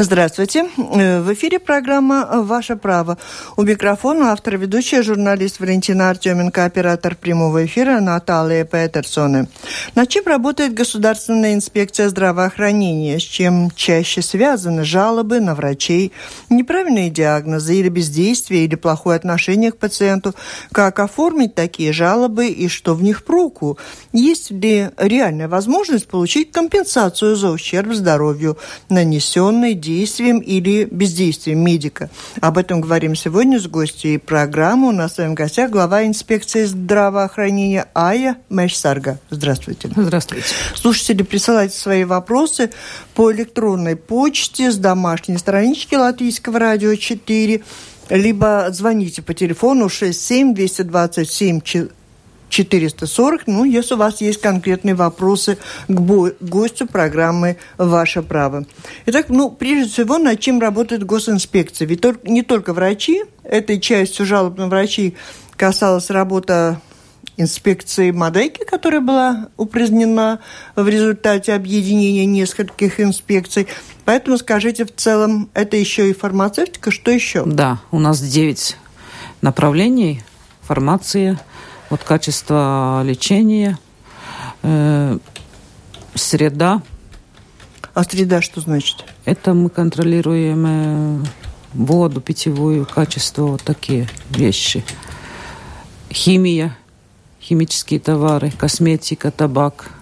Здравствуйте. 0.00 0.70
Э, 0.76 1.20
в 1.20 1.32
эфире 1.34 1.58
программа 1.58 2.42
«Ваше 2.44 2.76
право». 2.76 3.18
У 3.56 3.64
микрофона 3.64 4.30
автор 4.30 4.56
ведущая 4.56 5.02
журналист 5.02 5.58
Валентина 5.58 6.08
Артеменко, 6.08 6.64
оператор 6.64 7.16
прямого 7.16 7.66
эфира 7.66 7.98
Наталья 7.98 8.64
Петерсоне. 8.64 9.48
Над 9.96 10.08
чем 10.08 10.24
работает 10.26 10.72
Государственная 10.72 11.54
инспекция 11.54 12.10
здравоохранения? 12.10 13.18
С 13.18 13.24
чем 13.24 13.72
чаще 13.74 14.22
связаны 14.22 14.84
жалобы 14.84 15.40
на 15.40 15.56
врачей, 15.56 16.12
неправильные 16.48 17.10
диагнозы 17.10 17.74
или 17.74 17.88
бездействие, 17.88 18.66
или 18.66 18.76
плохое 18.76 19.16
отношение 19.16 19.72
к 19.72 19.78
пациенту? 19.78 20.32
Как 20.70 21.00
оформить 21.00 21.56
такие 21.56 21.92
жалобы 21.92 22.46
и 22.46 22.68
что 22.68 22.94
в 22.94 23.02
них 23.02 23.24
проку? 23.24 23.78
Есть 24.12 24.52
ли 24.52 24.90
реальная 24.96 25.48
возможность 25.48 26.06
получить 26.06 26.52
компенсацию 26.52 27.34
за 27.34 27.50
ущерб 27.50 27.92
здоровью, 27.94 28.58
нанесенный 28.88 29.74
действием 29.88 30.38
или 30.40 30.84
бездействием 30.84 31.60
медика. 31.64 32.10
Об 32.40 32.58
этом 32.58 32.82
говорим 32.82 33.14
сегодня 33.14 33.58
с 33.58 33.66
гостьей 33.66 34.18
программы. 34.18 34.88
У 34.88 34.92
нас 34.92 35.12
в 35.12 35.14
своем 35.14 35.34
гостях 35.34 35.70
глава 35.70 36.06
инспекции 36.06 36.64
здравоохранения 36.64 37.88
Ая 37.94 38.36
Мэшсарга. 38.50 39.18
Здравствуйте. 39.30 39.90
Здравствуйте. 39.96 40.46
Слушатели, 40.74 41.22
присылайте 41.22 41.76
свои 41.76 42.04
вопросы 42.04 42.70
по 43.14 43.32
электронной 43.32 43.96
почте 43.96 44.70
с 44.70 44.76
домашней 44.76 45.38
странички 45.38 45.94
Латвийского 45.94 46.58
радио 46.58 46.94
4 46.94 47.62
либо 48.10 48.68
звоните 48.70 49.22
по 49.22 49.34
телефону 49.34 49.88
67 49.88 50.54
227 50.54 51.60
440. 52.48 53.46
Ну, 53.46 53.64
если 53.64 53.94
у 53.94 53.98
вас 53.98 54.20
есть 54.20 54.40
конкретные 54.40 54.94
вопросы 54.94 55.58
к 55.88 56.00
гостю 56.40 56.86
программы 56.86 57.56
«Ваше 57.76 58.22
право». 58.22 58.66
Итак, 59.06 59.26
ну, 59.28 59.50
прежде 59.50 59.90
всего, 59.90 60.18
над 60.18 60.40
чем 60.40 60.60
работает 60.60 61.04
госинспекция? 61.04 61.86
Ведь 61.86 62.04
не 62.24 62.42
только 62.42 62.72
врачи, 62.72 63.24
этой 63.44 63.80
частью 63.80 64.26
жалоб 64.26 64.58
на 64.58 64.68
врачей 64.68 65.16
касалась 65.56 66.10
работа 66.10 66.80
инспекции 67.36 68.10
Мадейки, 68.10 68.64
которая 68.64 69.00
была 69.00 69.48
упразднена 69.56 70.40
в 70.74 70.88
результате 70.88 71.52
объединения 71.52 72.26
нескольких 72.26 73.00
инспекций. 73.00 73.68
Поэтому 74.04 74.38
скажите, 74.38 74.84
в 74.84 74.94
целом, 74.94 75.48
это 75.54 75.76
еще 75.76 76.10
и 76.10 76.12
фармацевтика, 76.12 76.90
что 76.90 77.10
еще? 77.10 77.44
Да, 77.44 77.78
у 77.90 78.00
нас 78.00 78.20
9 78.20 78.76
направлений. 79.40 80.22
Фармация, 80.62 81.40
вот 81.90 82.02
качество 82.04 83.02
лечения, 83.04 83.78
э, 84.62 85.18
среда. 86.14 86.82
А 87.94 88.04
среда 88.04 88.42
что 88.42 88.60
значит? 88.60 89.04
Это 89.24 89.54
мы 89.54 89.70
контролируем 89.70 90.64
э, 90.66 91.24
воду, 91.74 92.20
питьевую, 92.20 92.86
качество, 92.86 93.42
вот 93.42 93.62
такие 93.62 94.08
вещи. 94.30 94.84
Химия, 96.10 96.76
химические 97.40 98.00
товары, 98.00 98.50
косметика, 98.50 99.30
табак– 99.30 99.92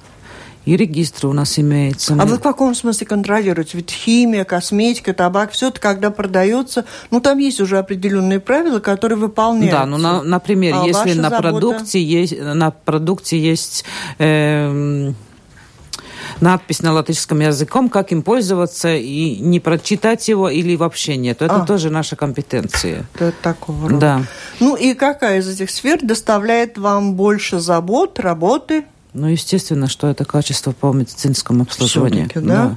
и 0.67 0.77
регистр 0.77 1.29
у 1.29 1.33
нас 1.33 1.59
имеется. 1.59 2.17
А 2.19 2.27
вы 2.27 2.37
в 2.37 2.41
каком 2.41 2.75
смысле 2.75 3.07
контролируете? 3.07 3.79
Ведь 3.79 3.91
химия, 3.91 4.45
косметика, 4.45 5.15
табак, 5.15 5.53
все 5.53 5.69
это 5.69 5.81
когда 5.81 6.11
продается, 6.11 6.85
ну 7.11 7.21
там 7.21 7.39
есть 7.39 7.61
уже 7.61 7.79
определенные 7.79 8.41
правила, 8.41 8.81
которые 8.81 9.17
выполняются. 9.17 9.79
Да, 9.79 9.87
ну, 9.87 9.97
на, 9.97 10.23
например, 10.23 10.75
а 10.75 10.85
если 10.85 11.15
на 11.15 11.31
забота? 11.31 11.43
продукте 11.43 12.03
есть, 12.03 12.39
на 12.39 12.73
продукте 12.73 13.39
есть 13.39 13.85
э, 14.19 15.13
надпись 16.41 16.83
на 16.83 16.93
латышском 16.93 17.41
языком, 17.41 17.89
как 17.89 18.11
им 18.11 18.23
пользоваться 18.23 18.95
и 18.95 19.37
не 19.37 19.61
прочитать 19.61 20.29
его 20.29 20.49
или 20.49 20.75
вообще 20.75 21.17
нет. 21.17 21.43
Это 21.43 21.63
а, 21.63 21.67
тоже 21.67 21.91
наша 21.91 22.17
компетенция. 22.17 23.07
Это 23.15 23.33
такого 23.41 23.89
рода. 23.89 24.01
Да. 24.01 24.23
Ну 24.59 24.75
и 24.75 24.95
какая 24.95 25.39
из 25.39 25.49
этих 25.49 25.71
сфер 25.71 26.01
доставляет 26.03 26.77
вам 26.77 27.15
больше 27.15 27.61
забот, 27.61 28.19
работы? 28.19 28.85
Ну, 29.17 29.29
естественно, 29.29 29.89
что 29.89 30.09
это 30.09 30.27
качество 30.27 30.73
по 30.73 30.93
медицинскому 30.93 31.63
обслуживанию. 31.63 32.29
Да? 32.35 32.41
да. 32.43 32.77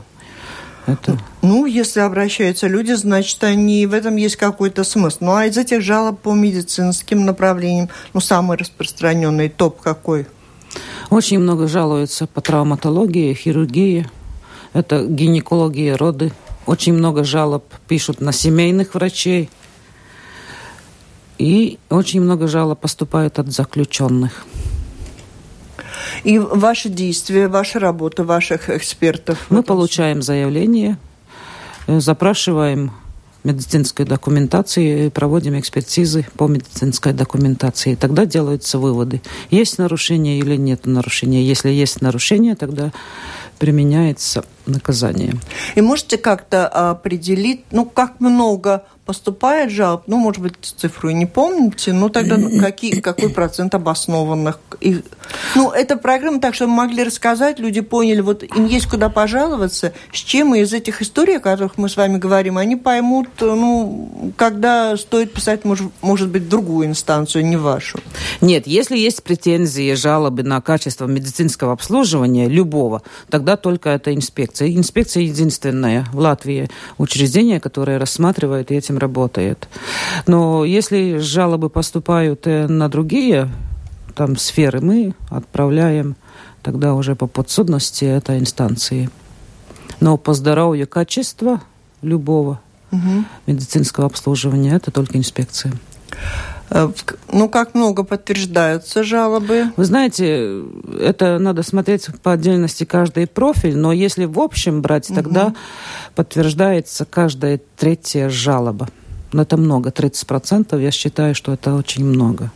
Это... 0.87 1.19
Ну, 1.41 1.65
если 1.65 1.99
обращаются 1.99 2.67
люди, 2.67 2.93
значит, 2.93 3.43
они 3.43 3.85
в 3.85 3.93
этом 3.93 4.15
есть 4.15 4.37
какой-то 4.37 4.85
смысл. 4.85 5.17
Ну, 5.19 5.33
а 5.33 5.45
из 5.45 5.57
этих 5.57 5.81
жалоб 5.81 6.21
по 6.21 6.33
медицинским 6.33 7.25
направлениям, 7.25 7.89
ну, 8.13 8.21
самый 8.21 8.57
распространенный 8.57 9.49
топ 9.49 9.81
какой? 9.81 10.27
Очень 11.09 11.39
много 11.39 11.67
жалуются 11.67 12.25
по 12.25 12.39
травматологии, 12.39 13.33
хирургии. 13.33 14.09
Это 14.71 15.05
гинекология, 15.05 15.97
роды. 15.97 16.31
Очень 16.65 16.93
много 16.93 17.25
жалоб 17.25 17.65
пишут 17.89 18.21
на 18.21 18.31
семейных 18.31 18.93
врачей. 18.93 19.49
И 21.37 21.79
очень 21.89 22.21
много 22.21 22.47
жалоб 22.47 22.79
поступает 22.79 23.39
от 23.39 23.51
заключенных. 23.51 24.45
И 26.23 26.37
ваши 26.39 26.89
действия, 26.89 27.47
ваша 27.47 27.79
работа 27.79 28.23
ваших 28.23 28.69
экспертов? 28.69 29.45
Мы 29.49 29.63
получаем 29.63 30.21
заявление, 30.21 30.97
э, 31.87 31.99
запрашиваем 31.99 32.91
медицинской 33.43 34.05
документации, 34.05 35.09
проводим 35.09 35.57
экспертизы 35.59 36.25
по 36.35 36.47
медицинской 36.47 37.13
документации. 37.13 37.95
Тогда 37.95 38.25
делаются 38.25 38.79
выводы, 38.79 39.21
есть 39.49 39.77
нарушение 39.77 40.39
или 40.39 40.55
нет 40.55 40.85
нарушения. 40.85 41.43
Если 41.43 41.69
есть 41.69 42.01
нарушение, 42.01 42.55
тогда 42.55 42.91
применяется 43.57 44.43
наказание. 44.69 45.33
И 45.75 45.81
можете 45.81 46.17
как-то 46.17 46.67
определить, 46.67 47.63
ну, 47.71 47.85
как 47.85 48.19
много 48.19 48.83
поступает 49.09 49.71
жалоб, 49.71 50.03
ну, 50.05 50.17
может 50.17 50.39
быть, 50.39 50.53
цифру 50.61 51.09
не 51.09 51.25
помните, 51.25 51.93
но 51.93 52.09
тогда 52.09 52.37
какие, 52.59 52.99
какой 52.99 53.29
процент 53.29 53.73
обоснованных? 53.73 54.59
И, 54.81 55.01
ну, 55.55 55.71
эта 55.71 55.97
программа 55.97 56.39
так, 56.39 56.53
чтобы 56.53 56.73
могли 56.73 57.03
рассказать, 57.03 57.57
люди 57.57 57.81
поняли, 57.81 58.21
вот 58.21 58.43
им 58.43 58.67
есть 58.67 58.85
куда 58.85 59.09
пожаловаться, 59.09 59.93
с 60.13 60.17
чем 60.17 60.53
и 60.53 60.59
из 60.59 60.73
этих 60.73 61.01
историй, 61.01 61.37
о 61.37 61.39
которых 61.39 61.79
мы 61.79 61.89
с 61.89 61.97
вами 61.97 62.19
говорим, 62.19 62.59
они 62.59 62.75
поймут, 62.75 63.29
ну, 63.39 64.31
когда 64.37 64.95
стоит 64.95 65.33
писать, 65.33 65.65
может, 65.65 65.91
может 66.01 66.29
быть, 66.29 66.47
другую 66.47 66.85
инстанцию, 66.85 67.47
не 67.47 67.57
вашу. 67.57 67.99
Нет, 68.41 68.67
если 68.67 68.95
есть 68.95 69.23
претензии, 69.23 69.95
жалобы 69.95 70.43
на 70.43 70.61
качество 70.61 71.07
медицинского 71.07 71.73
обслуживания 71.73 72.47
любого, 72.47 73.01
тогда 73.31 73.57
только 73.57 73.89
это 73.89 74.13
инспекция. 74.13 74.58
Инспекция 74.67 75.23
единственная 75.23 76.05
в 76.11 76.19
Латвии 76.19 76.69
учреждение, 76.97 77.59
которое 77.59 77.99
рассматривает 77.99 78.71
и 78.71 78.75
этим 78.75 78.97
работает. 78.97 79.67
Но 80.27 80.65
если 80.65 81.17
жалобы 81.17 81.69
поступают 81.69 82.47
э, 82.47 82.67
на 82.67 82.89
другие 82.89 83.49
там 84.15 84.37
сферы, 84.37 84.81
мы 84.81 85.13
отправляем 85.29 86.15
тогда 86.61 86.93
уже 86.93 87.15
по 87.15 87.27
подсудности 87.27 88.05
этой 88.05 88.39
инстанции. 88.39 89.09
Но 89.99 90.17
по 90.17 90.33
здоровью 90.33 90.87
качества 90.87 91.61
любого 92.01 92.59
угу. 92.91 93.23
медицинского 93.47 94.05
обслуживания 94.07 94.75
это 94.75 94.91
только 94.91 95.17
инспекция. 95.17 95.73
Э, 96.69 96.89
ну, 97.31 97.49
как 97.49 97.73
много 97.73 98.03
подтверждаются 98.03 99.03
жалобы? 99.03 99.65
Вы 99.75 99.85
знаете, 99.85 100.63
это 100.99 101.39
надо 101.39 101.63
смотреть 101.63 102.07
по 102.21 102.33
отдельности 102.33 102.83
каждый 102.83 103.27
профиль, 103.27 103.77
но 103.77 103.91
если 103.91 104.25
в 104.25 104.39
общем 104.39 104.81
брать, 104.81 105.07
тогда 105.07 105.47
угу. 105.47 105.55
подтверждается 106.15 107.05
каждая 107.05 107.59
третья 107.77 108.29
жалоба. 108.29 108.89
Но 109.31 109.43
это 109.43 109.57
много, 109.57 109.89
30%, 109.89 110.81
я 110.81 110.91
считаю, 110.91 111.35
что 111.35 111.53
это 111.53 111.75
очень 111.75 112.05
много. 112.05 112.51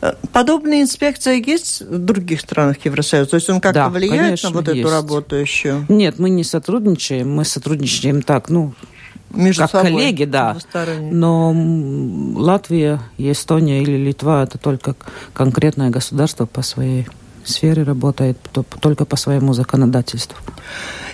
Э, 0.00 0.14
подобная 0.32 0.82
инспекция 0.82 1.34
есть 1.34 1.82
в 1.82 1.98
других 1.98 2.40
странах 2.40 2.84
Евросоюза? 2.84 3.30
То 3.30 3.36
есть 3.36 3.50
он 3.50 3.60
как-то 3.60 3.80
да, 3.80 3.88
влияет 3.88 4.20
конечно, 4.20 4.50
на 4.50 4.56
вот 4.56 4.68
есть. 4.68 4.80
эту 4.80 4.90
работу 4.90 5.36
еще? 5.36 5.84
Нет, 5.88 6.18
мы 6.18 6.30
не 6.30 6.44
сотрудничаем, 6.44 7.30
мы 7.30 7.44
сотрудничаем 7.44 8.22
так, 8.22 8.48
ну, 8.48 8.74
между 9.30 9.62
как 9.62 9.70
собой, 9.70 9.92
коллеги, 9.92 10.24
да. 10.24 10.56
Но 11.00 11.54
Латвия, 12.36 13.00
Эстония 13.18 13.82
или 13.82 13.96
Литва 13.96 14.44
это 14.44 14.58
только 14.58 14.94
конкретное 15.32 15.90
государство 15.90 16.46
по 16.46 16.62
своей 16.62 17.06
сфере 17.44 17.82
работает, 17.82 18.38
только 18.80 19.04
по 19.04 19.16
своему 19.16 19.52
законодательству. 19.52 20.36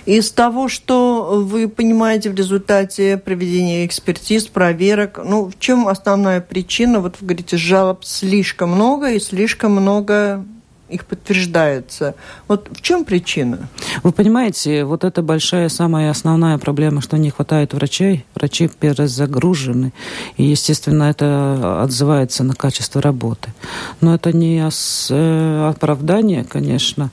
Из 0.05 0.31
того, 0.31 0.67
что 0.67 1.43
вы 1.43 1.67
понимаете 1.67 2.29
в 2.29 2.35
результате 2.35 3.17
проведения 3.17 3.85
экспертиз, 3.85 4.45
проверок, 4.45 5.19
ну, 5.23 5.49
в 5.49 5.57
чем 5.59 5.87
основная 5.87 6.41
причина? 6.41 6.99
Вот 6.99 7.15
вы 7.19 7.27
говорите, 7.27 7.57
жалоб 7.57 8.03
слишком 8.03 8.71
много 8.71 9.11
и 9.11 9.19
слишком 9.19 9.71
много 9.71 10.45
их 10.89 11.05
подтверждается. 11.05 12.15
Вот 12.47 12.69
в 12.71 12.81
чем 12.81 13.05
причина? 13.05 13.69
Вы 14.03 14.11
понимаете, 14.11 14.83
вот 14.83 15.03
это 15.03 15.21
большая, 15.21 15.69
самая 15.69 16.11
основная 16.11 16.57
проблема, 16.57 17.01
что 17.01 17.17
не 17.17 17.31
хватает 17.31 17.73
врачей. 17.73 18.25
Врачи 18.35 18.67
перезагружены. 18.67 19.93
И, 20.37 20.43
естественно, 20.43 21.03
это 21.03 21.81
отзывается 21.83 22.43
на 22.43 22.53
качество 22.53 23.01
работы. 23.01 23.53
Но 24.01 24.13
это 24.13 24.31
не 24.31 24.63
э, 25.09 25.69
оправдание, 25.69 26.43
конечно. 26.43 27.09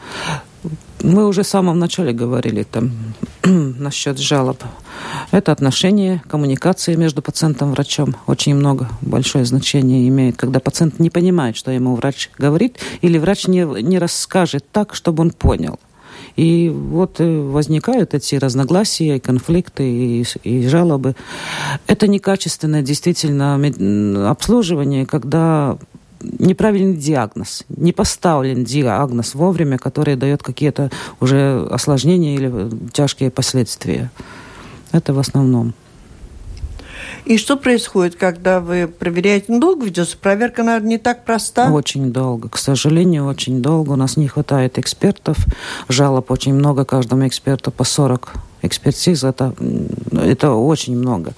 Мы 1.02 1.26
уже 1.26 1.43
в 1.43 1.49
самом 1.49 1.81
начале 1.81 2.12
говорили 2.12 2.62
там 2.62 2.93
насчет 3.44 4.19
жалоб. 4.19 4.62
Это 5.32 5.50
отношение, 5.50 6.22
коммуникации 6.28 6.94
между 6.94 7.22
пациентом 7.22 7.70
и 7.70 7.72
врачом. 7.72 8.14
Очень 8.28 8.54
много, 8.54 8.88
большое 9.00 9.44
значение 9.44 10.06
имеет, 10.08 10.37
когда 10.37 10.60
пациент 10.60 11.00
не 11.00 11.10
понимает, 11.10 11.56
что 11.56 11.72
ему 11.72 11.96
врач 11.96 12.31
говорит, 12.38 12.78
или 13.00 13.19
врач 13.19 13.49
не, 13.49 13.64
не 13.82 13.99
расскажет 13.99 14.64
так, 14.70 14.94
чтобы 14.94 15.22
он 15.22 15.31
понял. 15.32 15.81
И 16.37 16.69
вот 16.69 17.16
э, 17.19 17.40
возникают 17.40 18.14
эти 18.14 18.37
разногласия, 18.37 19.19
конфликты, 19.19 19.90
и, 19.90 20.25
и 20.44 20.69
жалобы. 20.69 21.16
Это 21.88 22.06
некачественное 22.06 22.82
действительно 22.82 23.60
обслуживание, 24.31 25.05
когда 25.05 25.78
неправильный 26.38 26.96
диагноз, 26.96 27.64
не 27.69 27.92
поставлен 27.92 28.64
диагноз 28.64 29.34
вовремя, 29.34 29.78
который 29.78 30.16
дает 30.16 30.42
какие-то 30.42 30.90
уже 31.20 31.66
осложнения 31.70 32.34
или 32.34 32.70
тяжкие 32.92 33.30
последствия. 33.30 34.10
Это 34.92 35.14
в 35.14 35.19
основном. 35.19 35.74
И 37.24 37.38
что 37.38 37.56
происходит, 37.56 38.16
когда 38.16 38.60
вы 38.60 38.88
проверяете? 38.88 39.46
Ну, 39.48 39.60
долго 39.60 39.86
ведется 39.86 40.16
проверка, 40.16 40.62
наверное, 40.62 40.88
не 40.88 40.98
так 40.98 41.24
проста? 41.24 41.70
Очень 41.70 42.12
долго. 42.12 42.48
К 42.48 42.58
сожалению, 42.58 43.26
очень 43.26 43.62
долго. 43.62 43.92
У 43.92 43.96
нас 43.96 44.16
не 44.16 44.28
хватает 44.28 44.78
экспертов. 44.78 45.36
Жалоб 45.88 46.30
очень 46.30 46.54
много. 46.54 46.84
Каждому 46.84 47.26
эксперту 47.26 47.70
по 47.70 47.84
40 47.84 48.32
экспертиз. 48.62 49.24
Это, 49.24 49.54
это 50.12 50.52
очень 50.52 50.96
много. 50.96 51.32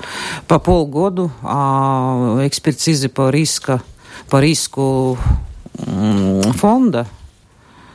По 0.47 0.59
полгода 0.59 1.31
а 1.43 2.41
экспертизы 2.47 3.09
по 3.09 3.31
риску, 3.31 3.81
по 4.29 4.41
риску 4.41 5.19
фонда. 5.77 7.07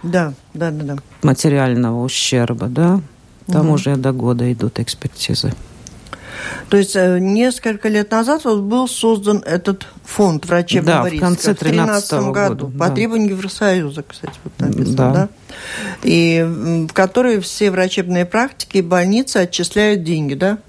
Да, 0.04 0.34
да, 0.54 0.72
да, 0.72 0.96
да. 0.96 0.98
Материального 1.24 2.04
ущерба, 2.04 2.68
да. 2.68 3.02
Там 3.48 3.68
угу. 3.68 3.76
уже 3.76 3.96
до 3.96 4.12
года 4.12 4.52
идут 4.52 4.80
экспертизы. 4.80 5.54
То 6.70 6.78
есть 6.78 6.96
э, 6.96 7.20
несколько 7.20 7.90
лет 7.90 8.12
назад 8.12 8.46
вот 8.46 8.62
был 8.62 8.88
создан 8.88 9.44
этот 9.46 9.88
фонд 10.06 10.46
врачебного 10.46 11.04
да, 11.04 11.10
риска. 11.10 11.26
в 11.26 11.28
конце 11.28 11.54
2013 11.54 12.12
году. 12.32 12.68
Года, 12.68 12.78
по 12.78 12.88
да. 12.88 12.96
требованию 12.96 13.32
Евросоюза, 13.32 14.04
кстати, 14.04 14.34
вот 14.44 14.54
написано, 14.60 14.96
да. 14.96 15.14
да? 15.14 15.30
И 16.04 16.44
в 16.44 16.94
который 16.94 17.40
все 17.42 17.72
врачебные 17.72 18.26
практики 18.26 18.78
и 18.78 18.82
больницы 18.82 19.38
отчисляют 19.38 20.04
деньги, 20.04 20.36
да? 20.36 20.60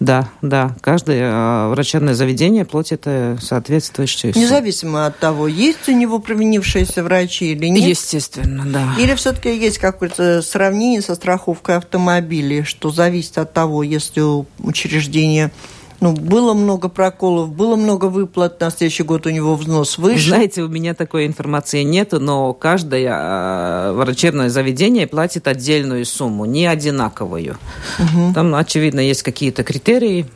Да, 0.00 0.30
да. 0.40 0.74
Каждое 0.80 1.30
э, 1.30 1.68
врачебное 1.68 2.14
заведение 2.14 2.64
платит 2.64 3.02
э, 3.04 3.36
соответствующую 3.40 4.32
сумму. 4.32 4.46
Независимо 4.46 5.04
от 5.04 5.18
того, 5.18 5.46
есть 5.46 5.88
у 5.88 5.92
него 5.92 6.18
провинившиеся 6.18 7.04
врачи 7.04 7.52
или 7.52 7.66
нет? 7.66 7.86
Естественно, 7.86 8.64
да. 8.64 8.94
Или 8.98 9.14
все-таки 9.14 9.54
есть 9.54 9.76
какое-то 9.76 10.40
сравнение 10.40 11.02
со 11.02 11.14
страховкой 11.14 11.76
автомобилей, 11.76 12.62
что 12.62 12.90
зависит 12.90 13.36
от 13.36 13.52
того, 13.52 13.82
если 13.82 14.22
у 14.22 14.46
учреждения 14.58 15.52
ну, 16.00 16.12
было 16.12 16.54
много 16.54 16.88
проколов, 16.88 17.52
было 17.52 17.76
много 17.76 18.06
выплат, 18.06 18.60
на 18.60 18.70
следующий 18.70 19.02
год 19.02 19.26
у 19.26 19.30
него 19.30 19.54
взнос 19.54 19.98
выше. 19.98 20.30
Знаете, 20.30 20.62
у 20.62 20.68
меня 20.68 20.94
такой 20.94 21.26
информации 21.26 21.82
нет, 21.82 22.12
но 22.12 22.54
каждое 22.54 23.10
э, 23.10 23.92
врачебное 23.92 24.48
заведение 24.48 25.06
платит 25.06 25.46
отдельную 25.46 26.04
сумму, 26.06 26.46
не 26.46 26.66
одинаковую. 26.66 27.56
Угу. 27.98 28.34
Там, 28.34 28.54
очевидно, 28.54 29.00
есть 29.00 29.22
какие-то 29.22 29.62
критерии, 29.62 30.26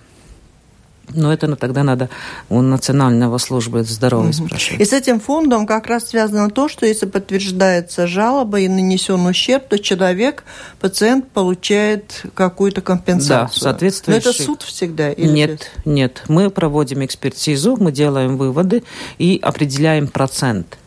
но 1.12 1.32
это 1.32 1.54
тогда 1.56 1.82
надо 1.82 2.08
у 2.48 2.60
Национального 2.60 3.38
службы 3.38 3.82
здоровья 3.84 4.30
угу. 4.30 4.46
спрашивать. 4.46 4.80
И 4.80 4.84
с 4.84 4.92
этим 4.92 5.20
фондом 5.20 5.66
как 5.66 5.86
раз 5.86 6.08
связано 6.08 6.50
то, 6.50 6.68
что 6.68 6.86
если 6.86 7.06
подтверждается 7.06 8.06
жалоба 8.06 8.60
и 8.60 8.68
нанесен 8.68 9.24
ущерб, 9.26 9.68
то 9.68 9.78
человек, 9.78 10.44
пациент 10.80 11.28
получает 11.28 12.24
какую-то 12.34 12.80
компенсацию. 12.80 13.60
Да, 13.60 13.70
соответствующий. 13.70 14.24
Но 14.24 14.30
это 14.30 14.42
суд 14.42 14.62
всегда? 14.62 15.10
Или 15.12 15.28
нет, 15.28 15.70
без? 15.84 15.92
нет. 15.92 16.22
Мы 16.28 16.50
проводим 16.50 17.04
экспертизу, 17.04 17.76
мы 17.78 17.92
делаем 17.92 18.36
выводы 18.36 18.82
и 19.18 19.38
определяем 19.42 20.08
процент 20.08 20.78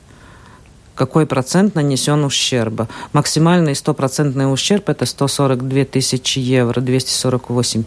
какой 0.96 1.28
процент 1.28 1.76
нанесен 1.76 2.24
ущерба. 2.26 2.88
Максимальный 3.14 3.76
стопроцентный 3.76 4.52
ущерб– 4.52 4.90
это 4.90 5.06
142 5.06 5.86
тысячи 5.86 6.40
евро, 6.40 6.82
248 6.82 7.84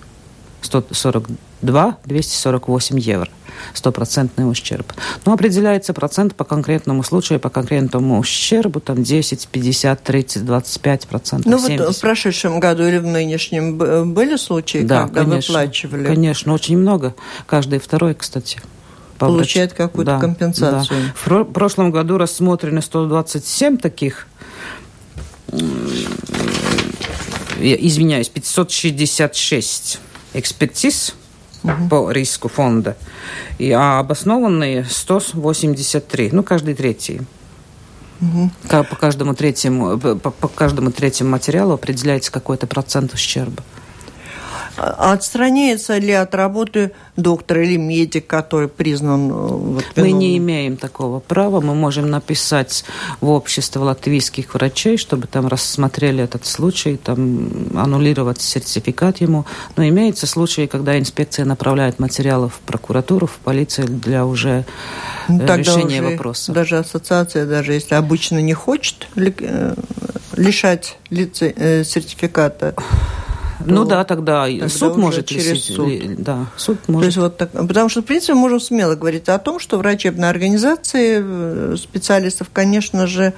142 1.60 1.98
248 2.04 2.98
евро. 2.98 3.28
Стопроцентный 3.74 4.50
ущерб. 4.50 4.92
Но 5.24 5.32
определяется 5.32 5.92
процент 5.92 6.34
по 6.34 6.44
конкретному 6.44 7.02
случаю, 7.02 7.38
по 7.40 7.50
конкретному 7.50 8.18
ущербу, 8.18 8.80
там 8.80 9.02
10, 9.02 9.48
50, 9.48 10.02
30, 10.02 10.44
25 10.44 11.06
процентов. 11.06 11.52
Ну 11.52 11.58
70. 11.58 11.86
вот 11.86 11.96
в 11.96 12.00
прошедшем 12.00 12.60
году 12.60 12.84
или 12.86 12.98
в 12.98 13.06
нынешнем 13.06 13.76
были 14.12 14.36
случаи, 14.36 14.78
да, 14.78 15.02
когда 15.02 15.24
конечно, 15.24 15.58
выплачивали? 15.58 16.06
Конечно, 16.06 16.54
очень 16.54 16.78
много. 16.78 17.14
Каждый 17.46 17.78
второй, 17.78 18.14
кстати 18.14 18.60
получает 19.18 19.74
какую-то 19.74 20.12
да, 20.12 20.18
компенсацию. 20.18 20.98
Да. 21.26 21.44
В 21.44 21.44
прошлом 21.44 21.90
году 21.90 22.16
рассмотрены 22.16 22.80
127 22.80 23.76
таких 23.76 24.26
извиняюсь, 27.58 28.30
566 28.30 29.98
экспертиз 30.32 31.14
угу. 31.62 31.88
по 31.88 32.10
риску 32.10 32.48
фонда, 32.48 32.96
и, 33.58 33.70
а 33.70 33.98
обоснованные 33.98 34.84
183, 34.84 36.30
ну, 36.32 36.42
каждый 36.42 36.74
третий. 36.74 37.22
Угу. 38.20 38.50
По 38.68 38.96
каждому 38.96 39.34
третьему, 39.34 39.98
по, 39.98 40.30
по 40.30 40.48
каждому 40.48 40.90
третьему 40.90 41.30
материалу 41.30 41.72
определяется 41.72 42.30
какой-то 42.30 42.66
процент 42.66 43.14
ущерба. 43.14 43.62
Отстраняется 44.76 45.98
ли 45.98 46.12
от 46.12 46.34
работы 46.34 46.92
доктор 47.16 47.58
или 47.58 47.76
медик, 47.76 48.26
который 48.26 48.68
признан... 48.68 49.30
Э, 49.30 49.32
вот, 49.32 49.84
мы 49.96 50.12
не 50.12 50.38
имеем 50.38 50.76
такого 50.76 51.20
права. 51.20 51.60
Мы 51.60 51.74
можем 51.74 52.10
написать 52.10 52.84
в 53.20 53.28
общество 53.30 53.84
латвийских 53.84 54.54
врачей, 54.54 54.96
чтобы 54.96 55.26
там 55.26 55.48
рассмотрели 55.48 56.24
этот 56.24 56.46
случай, 56.46 56.96
там 56.96 57.50
аннулировать 57.74 58.40
сертификат 58.40 59.20
ему. 59.20 59.44
Но 59.76 59.86
имеются 59.86 60.26
случаи, 60.26 60.66
когда 60.66 60.98
инспекция 60.98 61.44
направляет 61.44 61.98
материалы 61.98 62.48
в 62.48 62.60
прокуратуру, 62.60 63.26
в 63.26 63.36
полицию 63.36 63.88
для 63.88 64.24
уже 64.24 64.64
ну, 65.28 65.38
Тогда 65.38 65.56
решения 65.56 66.00
уже 66.00 66.10
вопроса. 66.10 66.52
Даже 66.52 66.78
ассоциация, 66.78 67.46
даже 67.46 67.72
если 67.72 67.94
обычно 67.94 68.40
не 68.40 68.54
хочет 68.54 69.08
э, 69.16 69.74
лишать 70.36 70.98
лица 71.10 71.52
сертификата, 71.84 72.74
ну 73.66 73.84
да, 73.84 74.04
тогда, 74.04 74.46
тогда 74.46 74.68
суд 74.68 74.96
может 74.96 75.26
через 75.26 75.46
лишить, 75.46 75.76
суд. 75.76 75.88
Да, 76.18 76.46
суд 76.56 76.78
может. 76.88 77.00
То 77.00 77.06
есть 77.06 77.18
вот 77.18 77.36
так, 77.36 77.52
потому 77.52 77.88
что, 77.88 78.02
в 78.02 78.04
принципе, 78.04 78.34
можем 78.34 78.60
смело 78.60 78.94
говорить 78.94 79.28
о 79.28 79.38
том, 79.38 79.58
что 79.58 79.78
врачебные 79.78 80.30
организации 80.30 81.20
э, 81.22 81.76
специалистов, 81.76 82.48
конечно 82.52 83.06
же, 83.06 83.34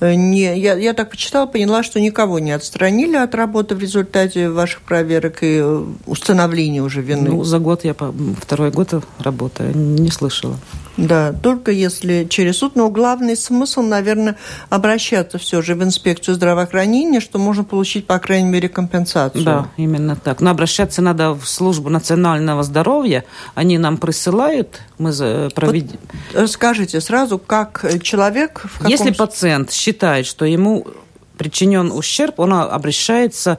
э, 0.00 0.14
не, 0.14 0.58
я, 0.58 0.74
я 0.74 0.92
так 0.94 1.10
почитала, 1.10 1.46
поняла, 1.46 1.82
что 1.82 2.00
никого 2.00 2.38
не 2.38 2.52
отстранили 2.52 3.16
от 3.16 3.34
работы 3.34 3.74
в 3.74 3.80
результате 3.80 4.48
ваших 4.48 4.82
проверок 4.82 5.42
и 5.42 5.60
э, 5.62 5.84
установления 6.06 6.82
уже 6.82 7.02
вины. 7.02 7.30
Ну, 7.30 7.44
за 7.44 7.58
год 7.58 7.84
я 7.84 7.94
второй 8.40 8.70
год 8.70 9.04
работаю, 9.18 9.76
не 9.76 10.10
слышала. 10.10 10.56
Да, 10.96 11.32
только 11.32 11.70
если 11.70 12.26
через 12.28 12.58
суд. 12.58 12.76
Но 12.76 12.90
главный 12.90 13.36
смысл, 13.36 13.82
наверное, 13.82 14.36
обращаться 14.68 15.38
все 15.38 15.62
же 15.62 15.74
в 15.74 15.82
инспекцию 15.82 16.34
здравоохранения, 16.34 17.20
что 17.20 17.38
можно 17.38 17.64
получить, 17.64 18.06
по 18.06 18.18
крайней 18.18 18.48
мере, 18.48 18.68
компенсацию. 18.68 19.44
Да, 19.44 19.68
именно 19.76 20.16
так. 20.16 20.40
Но 20.40 20.50
обращаться 20.50 21.00
надо 21.00 21.32
в 21.32 21.46
службу 21.46 21.88
национального 21.88 22.62
здоровья. 22.62 23.24
Они 23.54 23.78
нам 23.78 23.96
присылают, 23.96 24.80
мы 24.98 25.12
проведем. 25.54 25.98
Вот 26.32 26.42
расскажите 26.42 27.00
сразу, 27.00 27.38
как 27.38 27.84
человек... 28.02 28.62
В 28.64 28.78
каком... 28.78 28.90
Если 28.90 29.12
пациент 29.12 29.72
считает, 29.72 30.26
что 30.26 30.44
ему 30.44 30.86
причинен 31.38 31.90
ущерб, 31.90 32.38
он 32.38 32.52
обращается 32.52 33.58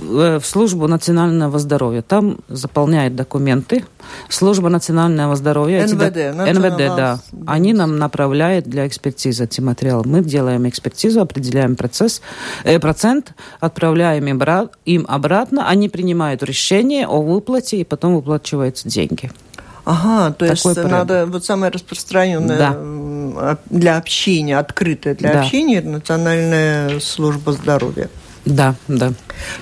в 0.00 0.42
службу 0.44 0.88
национального 0.88 1.58
здоровья. 1.58 2.02
Там 2.02 2.38
заполняет 2.48 3.14
документы. 3.14 3.84
Служба 4.28 4.68
национального 4.68 5.36
здоровья. 5.36 5.86
НВД. 5.86 6.16
Эти, 6.16 6.58
НВД, 6.58 6.96
да. 6.96 7.18
Они 7.46 7.72
нам 7.72 7.98
направляют 7.98 8.66
для 8.66 8.86
экспертизы 8.86 9.44
эти 9.44 9.60
материалы. 9.60 10.04
Мы 10.06 10.22
делаем 10.22 10.68
экспертизу, 10.68 11.20
определяем 11.20 11.76
процесс, 11.76 12.22
э, 12.64 12.78
процент, 12.78 13.34
отправляем 13.60 14.26
им, 14.26 14.42
им 14.84 15.06
обратно. 15.08 15.68
Они 15.68 15.88
принимают 15.88 16.42
решение 16.42 17.06
о 17.06 17.20
выплате 17.22 17.78
и 17.78 17.84
потом 17.84 18.14
выплачиваются 18.14 18.88
деньги. 18.88 19.30
Ага, 19.84 20.34
то 20.34 20.44
есть 20.44 20.62
порядок. 20.62 20.90
надо 20.90 21.26
вот 21.26 21.44
самое 21.44 21.72
распространенное 21.72 22.58
да. 22.58 23.58
для 23.70 23.96
общения, 23.96 24.58
открытое 24.58 25.14
для 25.14 25.32
да. 25.32 25.40
общения, 25.40 25.80
Национальная 25.80 27.00
служба 27.00 27.52
здоровья. 27.52 28.10
Да, 28.44 28.74
да. 28.88 29.12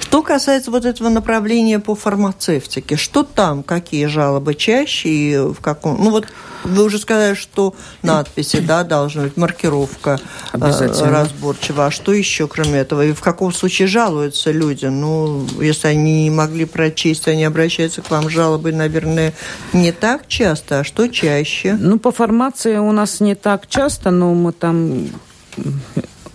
Что 0.01 0.23
касается 0.23 0.71
вот 0.71 0.85
этого 0.85 1.09
направления 1.09 1.79
по 1.79 1.95
фармацевтике, 1.95 2.97
что 2.97 3.25
там, 3.25 3.63
какие 3.63 4.07
жалобы 4.07 4.55
чаще 4.55 5.09
и 5.09 5.39
в 5.39 5.61
каком... 5.61 6.03
Ну 6.03 6.11
вот 6.11 6.27
вы 6.65 6.85
уже 6.85 6.99
сказали, 6.99 7.35
что 7.35 7.75
надписи, 8.03 8.61
да, 8.61 8.85
должна 8.85 9.25
быть, 9.25 9.37
маркировка 9.37 10.21
э, 10.53 10.59
разборчива. 10.59 11.87
А 11.87 11.91
что 11.91 12.13
еще, 12.13 12.47
кроме 12.47 12.81
этого? 12.81 13.05
И 13.05 13.13
в 13.13 13.21
каком 13.21 13.53
случае 13.53 13.89
жалуются 13.89 14.51
люди? 14.51 14.87
Ну, 14.87 15.47
если 15.61 15.89
они 15.89 16.25
не 16.25 16.31
могли 16.31 16.65
прочесть, 16.65 17.29
они 17.29 17.45
обращаются 17.45 18.03
к 18.03 18.11
вам 18.11 18.29
жалобы, 18.29 18.73
наверное, 18.73 19.35
не 19.73 19.93
так 19.93 20.29
часто, 20.29 20.81
а 20.81 20.85
что 20.85 21.09
чаще? 21.09 21.77
Ну, 21.79 21.99
по 21.99 22.13
формации 22.13 22.77
у 22.79 22.93
нас 22.93 23.21
не 23.21 23.35
так 23.35 23.69
часто, 23.69 24.11
но 24.11 24.35
мы 24.35 24.53
там 24.53 25.09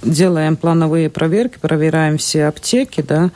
делаем 0.04 0.56
плановые 0.56 1.10
проверки, 1.10 1.58
проверяем 1.60 2.18
все 2.18 2.48
аптеки, 2.48 3.02
да. 3.02 3.32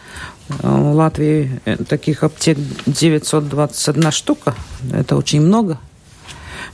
В 0.49 0.95
Латвии 0.95 1.59
э, 1.65 1.77
таких 1.83 2.23
аптек 2.23 2.57
921 2.85 4.11
штука, 4.11 4.55
это 4.93 5.17
очень 5.17 5.41
много. 5.41 5.77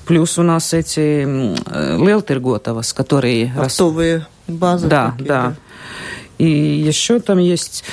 Плюс 0.06 0.38
у 0.38 0.44
нас 0.44 0.74
эти 0.74 1.24
Лелтерготовас, 1.24 2.94
которые... 2.94 3.54
Оптовые 3.58 4.28
базы. 4.48 4.88
Да, 4.88 5.12
такие, 5.12 5.28
да. 5.28 5.42
да. 5.48 5.56
И 6.38 6.48
еще 6.48 7.20
там 7.20 7.38
есть... 7.38 7.84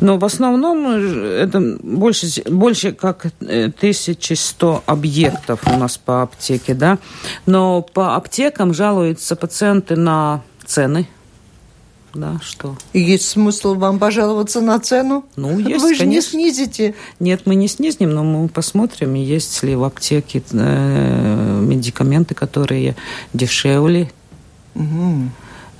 Но 0.00 0.18
в 0.18 0.24
основном 0.24 0.86
э, 0.86 1.42
это 1.42 1.60
больше, 1.82 2.42
больше 2.44 2.92
как 2.92 3.26
1100 3.40 4.74
э, 4.86 4.90
объектов 4.90 5.60
у 5.66 5.76
нас 5.76 5.96
по 5.98 6.22
аптеке, 6.22 6.74
да. 6.74 6.98
Но 7.46 7.82
по 7.82 8.14
аптекам 8.14 8.74
жалуются 8.74 9.34
пациенты 9.34 9.96
на 9.96 10.42
цены 10.64 11.08
да, 12.16 12.40
что? 12.42 12.76
Есть 12.92 13.28
смысл 13.28 13.74
вам 13.74 13.98
пожаловаться 13.98 14.60
на 14.60 14.78
цену? 14.80 15.24
Ну, 15.36 15.58
есть, 15.58 15.82
Вы 15.82 15.94
же 15.94 16.00
конечно. 16.00 16.36
не 16.36 16.50
снизите. 16.50 16.94
Нет, 17.20 17.42
мы 17.44 17.54
не 17.54 17.68
снизим, 17.68 18.10
но 18.10 18.24
мы 18.24 18.48
посмотрим, 18.48 19.14
есть 19.14 19.62
ли 19.62 19.76
в 19.76 19.84
аптеке 19.84 20.42
э, 20.52 21.60
медикаменты, 21.62 22.34
которые 22.34 22.96
дешевле. 23.32 24.10
Угу. 24.74 25.30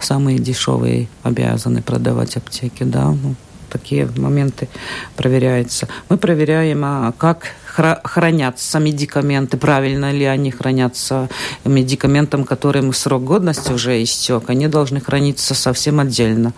Самые 0.01 0.39
дешевые 0.39 1.09
обязаны 1.23 1.83
продавать 1.83 2.37
аптеки, 2.37 2.85
да. 2.85 3.11
Ну, 3.11 3.35
такие 3.77 4.09
моменты 4.17 4.69
проверяются. 5.17 5.89
Мы 6.09 6.17
проверяем, 6.17 6.83
а 6.85 7.13
как 7.13 7.49
хранятся 8.05 8.79
медикаменты, 8.79 9.59
правильно 9.59 10.11
ли 10.11 10.25
они 10.25 10.51
хранятся 10.51 11.29
медикаментам, 11.65 12.45
которым 12.45 12.93
срок 12.95 13.25
годности 13.25 13.73
уже 13.73 14.03
истек, 14.03 14.49
они 14.49 14.69
должны 14.69 15.01
храниться 15.01 15.55
совсем 15.55 16.01
отдельно. 16.01 16.55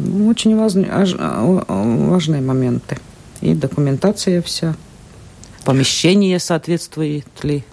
Очень 0.00 0.58
важные, 0.58 0.90
а, 0.90 1.64
важные 1.68 2.42
моменты. 2.42 2.98
И 3.40 3.54
документация 3.54 4.42
вся. 4.42 4.74
Помещение 5.64 6.40
соответствует 6.40 7.26
ли 7.44 7.64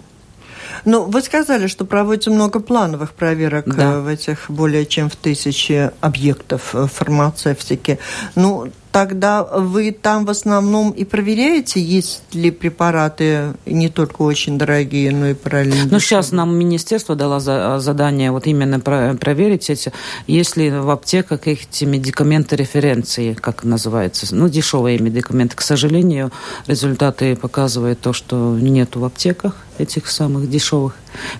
ну, 0.84 1.04
вы 1.04 1.22
сказали, 1.22 1.66
что 1.66 1.84
проводится 1.84 2.30
много 2.30 2.60
плановых 2.60 3.12
проверок 3.12 3.74
да. 3.74 3.94
Э, 3.94 4.00
в 4.00 4.06
этих 4.06 4.46
более 4.48 4.86
чем 4.86 5.10
в 5.10 5.16
тысячи 5.16 5.90
объектов 6.00 6.74
э, 6.74 6.86
фармацевтики. 6.86 7.98
Ну, 8.34 8.70
тогда 8.92 9.44
вы 9.44 9.92
там 9.92 10.24
в 10.24 10.30
основном 10.30 10.90
и 10.90 11.04
проверяете, 11.04 11.80
есть 11.80 12.22
ли 12.32 12.50
препараты 12.50 13.54
не 13.66 13.88
только 13.88 14.22
очень 14.22 14.58
дорогие, 14.58 15.10
но 15.12 15.28
и 15.28 15.34
параллельно. 15.34 15.88
Ну, 15.90 16.00
сейчас 16.00 16.32
нам 16.32 16.56
министерство 16.56 17.14
дало 17.14 17.40
задание 17.40 18.30
вот 18.30 18.46
именно 18.46 18.80
проверить 18.80 19.70
эти, 19.70 19.92
есть 20.26 20.56
ли 20.56 20.70
в 20.70 20.90
аптеках 20.90 21.46
эти 21.46 21.84
медикаменты 21.84 22.56
референции, 22.56 23.34
как 23.34 23.64
называется, 23.64 24.34
ну, 24.34 24.48
дешевые 24.48 24.98
медикаменты. 24.98 25.56
К 25.56 25.62
сожалению, 25.62 26.32
результаты 26.66 27.36
показывают 27.36 28.00
то, 28.00 28.12
что 28.12 28.56
нету 28.60 29.00
в 29.00 29.04
аптеках 29.04 29.56
этих 29.78 30.08
самых 30.08 30.50
дешевых 30.50 30.94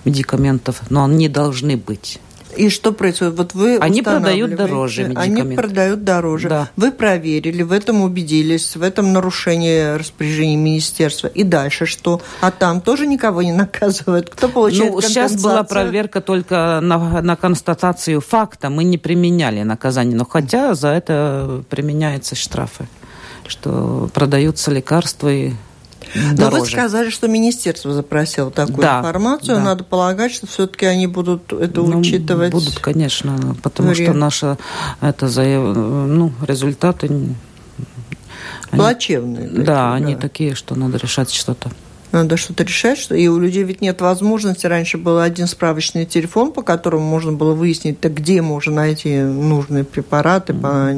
медикаментов, 0.05 0.81
но 0.89 1.03
они 1.03 1.27
должны 1.27 1.77
быть. 1.77 2.19
И 2.55 2.69
что 2.69 2.91
происходит? 2.91 3.35
Вот 3.35 3.53
вы 3.53 3.77
Они 3.77 4.01
продают 4.01 4.55
дороже 4.55 5.03
медикаменты. 5.05 5.41
Они 5.41 5.55
продают 5.55 6.03
дороже. 6.03 6.49
Да. 6.49 6.69
Вы 6.75 6.91
проверили, 6.91 7.63
в 7.63 7.71
этом 7.71 8.01
убедились, 8.01 8.75
в 8.75 8.81
этом 8.81 9.13
нарушении 9.13 9.95
распоряжения 9.97 10.57
министерства. 10.57 11.27
И 11.27 11.43
дальше 11.43 11.85
что? 11.85 12.21
А 12.41 12.51
там 12.51 12.81
тоже 12.81 13.07
никого 13.07 13.41
не 13.41 13.51
наказывают? 13.51 14.29
Кто 14.29 14.49
получает 14.49 14.93
Ну, 14.93 15.01
сейчас 15.01 15.41
была 15.41 15.63
проверка 15.63 16.21
только 16.21 16.79
на, 16.81 17.21
на 17.21 17.35
констатацию 17.35 18.21
факта. 18.21 18.69
Мы 18.69 18.83
не 18.83 18.97
применяли 18.97 19.63
наказание. 19.63 20.15
Но 20.15 20.25
хотя 20.25 20.73
за 20.73 20.89
это 20.89 21.63
применяются 21.69 22.35
штрафы. 22.35 22.87
Что 23.47 24.09
продаются 24.13 24.71
лекарства 24.71 25.31
и 25.31 25.51
но 26.15 26.49
вы 26.49 26.65
сказали, 26.65 27.09
что 27.09 27.27
министерство 27.27 27.93
запросило 27.93 28.51
такую 28.51 28.81
да, 28.81 28.99
информацию. 28.99 29.55
Да. 29.57 29.63
Надо 29.63 29.83
полагать, 29.83 30.33
что 30.33 30.47
все-таки 30.47 30.85
они 30.85 31.07
будут 31.07 31.53
это 31.53 31.81
ну, 31.81 31.99
учитывать. 31.99 32.51
Будут, 32.51 32.79
конечно, 32.79 33.55
потому 33.61 33.93
что 33.93 34.13
наши 34.13 34.57
это 35.01 35.27
заяв... 35.27 35.75
ну, 35.75 36.31
результаты 36.41 37.35
плачевные. 38.71 39.47
Они, 39.47 39.57
да, 39.57 39.63
да, 39.63 39.93
они 39.93 40.15
такие, 40.15 40.55
что 40.55 40.75
надо 40.75 40.97
решать 40.97 41.31
что-то 41.31 41.71
надо 42.11 42.37
что-то 42.37 42.63
решать, 42.63 42.97
что 42.97 43.15
и 43.15 43.27
у 43.27 43.39
людей 43.39 43.63
ведь 43.63 43.81
нет 43.81 44.01
возможности. 44.01 44.65
Раньше 44.65 44.97
был 44.97 45.19
один 45.19 45.47
справочный 45.47 46.05
телефон, 46.05 46.51
по 46.51 46.61
которому 46.61 47.03
можно 47.05 47.31
было 47.31 47.53
выяснить, 47.53 47.99
так 47.99 48.13
где 48.13 48.41
можно 48.41 48.73
найти 48.73 49.19
нужные 49.19 49.83
препараты. 49.83 50.53
По... 50.53 50.93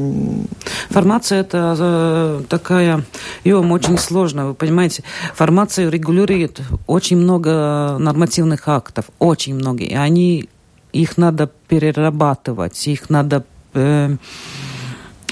Формация 0.89 1.41
это 1.41 1.75
э, 1.79 2.41
такая, 2.50 3.03
ее 3.43 3.58
очень 3.58 3.98
сложно, 3.98 4.48
вы 4.48 4.53
понимаете. 4.53 5.03
Формация 5.36 5.89
регулирует 5.89 6.62
очень 6.88 7.17
много 7.17 7.98
нормативных 8.00 8.67
актов, 8.67 9.05
очень 9.20 9.55
много, 9.55 9.84
и 9.84 9.93
они 9.93 10.50
их 10.91 11.17
надо 11.17 11.50
перерабатывать, 11.67 12.88
их 12.88 13.10
надо 13.10 13.43
э, 13.74 14.15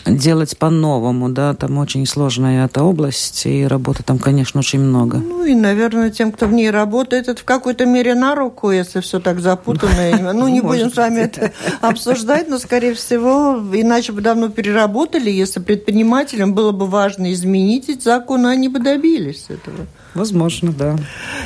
делать 0.05 0.57
по-новому, 0.57 1.29
да, 1.29 1.53
там 1.53 1.77
очень 1.77 2.05
сложная 2.05 2.65
эта 2.65 2.83
область, 2.83 3.45
и 3.45 3.65
работы 3.65 4.03
там, 4.03 4.19
конечно, 4.19 4.59
очень 4.59 4.79
много. 4.79 5.17
Ну 5.17 5.45
и, 5.45 5.55
наверное, 5.55 6.09
тем, 6.09 6.31
кто 6.31 6.47
в 6.47 6.53
ней 6.53 6.69
работает, 6.71 7.27
это 7.27 7.41
в 7.41 7.43
какой-то 7.43 7.85
мере 7.85 8.15
на 8.15 8.35
руку, 8.35 8.71
если 8.71 8.99
все 9.01 9.19
так 9.19 9.39
запутанно. 9.39 10.33
Ну, 10.33 10.47
не 10.47 10.61
будем 10.61 10.91
с 10.91 10.95
вами 10.95 11.21
это 11.21 11.51
обсуждать, 11.81 12.49
но, 12.49 12.57
скорее 12.59 12.93
всего, 12.93 13.61
иначе 13.73 14.11
бы 14.11 14.21
давно 14.21 14.49
переработали, 14.49 15.29
если 15.29 15.59
предпринимателям 15.59 16.53
было 16.53 16.71
бы 16.71 16.87
важно 16.87 17.31
изменить 17.33 17.89
эти 17.89 18.03
законы, 18.03 18.47
они 18.47 18.69
бы 18.69 18.79
добились 18.79 19.45
этого. 19.49 19.87
Возможно, 20.13 20.73
да. 20.73 20.97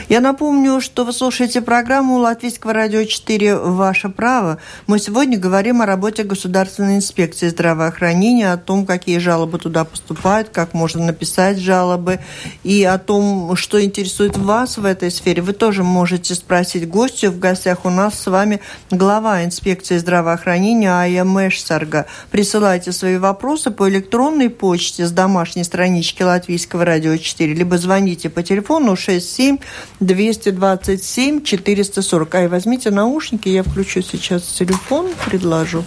Я 0.09 0.21
напомню, 0.21 0.81
что 0.81 1.05
вы 1.05 1.13
слушаете 1.13 1.61
программу 1.61 2.17
Латвийского 2.17 2.73
радио 2.73 3.03
4 3.03 3.57
«Ваше 3.57 4.09
право». 4.09 4.57
Мы 4.87 4.97
сегодня 4.97 5.37
говорим 5.37 5.83
о 5.83 5.85
работе 5.85 6.23
Государственной 6.23 6.95
инспекции 6.95 7.49
здравоохранения, 7.49 8.44
о 8.45 8.57
том, 8.57 8.85
какие 8.85 9.17
жалобы 9.17 9.57
туда 9.57 9.85
поступают, 9.85 10.49
как 10.49 10.73
можно 10.73 11.05
написать 11.05 11.57
жалобы, 11.57 12.19
и 12.63 12.83
о 12.83 12.97
том, 12.97 13.55
что 13.55 13.83
интересует 13.83 14.37
вас 14.37 14.77
в 14.77 14.85
этой 14.85 15.11
сфере. 15.11 15.41
Вы 15.41 15.53
тоже 15.53 15.83
можете 15.83 16.35
спросить 16.35 16.87
гостю. 16.87 17.31
В 17.31 17.39
гостях 17.39 17.85
у 17.85 17.89
нас 17.89 18.19
с 18.19 18.27
вами 18.27 18.61
глава 18.91 19.43
инспекции 19.43 19.97
здравоохранения 19.97 20.91
Ая 20.91 21.23
Мэшсарга. 21.23 22.05
Присылайте 22.31 22.91
свои 22.91 23.17
вопросы 23.17 23.71
по 23.71 23.89
электронной 23.89 24.49
почте 24.49 25.05
с 25.05 25.11
домашней 25.11 25.63
странички 25.63 26.23
Латвийского 26.23 26.85
радио 26.85 27.17
4, 27.17 27.53
либо 27.53 27.77
звоните 27.77 28.29
по 28.29 28.43
телефону 28.43 28.95
67 28.95 29.57
227 29.99 31.43
440. 31.43 32.35
Ай, 32.35 32.47
возьмите 32.47 32.91
наушники, 32.91 33.49
я 33.49 33.63
включу 33.63 34.01
сейчас 34.01 34.43
телефон, 34.43 35.09
предложу, 35.25 35.83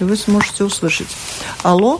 и 0.00 0.04
вы 0.04 0.16
сможете 0.16 0.64
услышать. 0.64 1.08
Алло? 1.62 1.99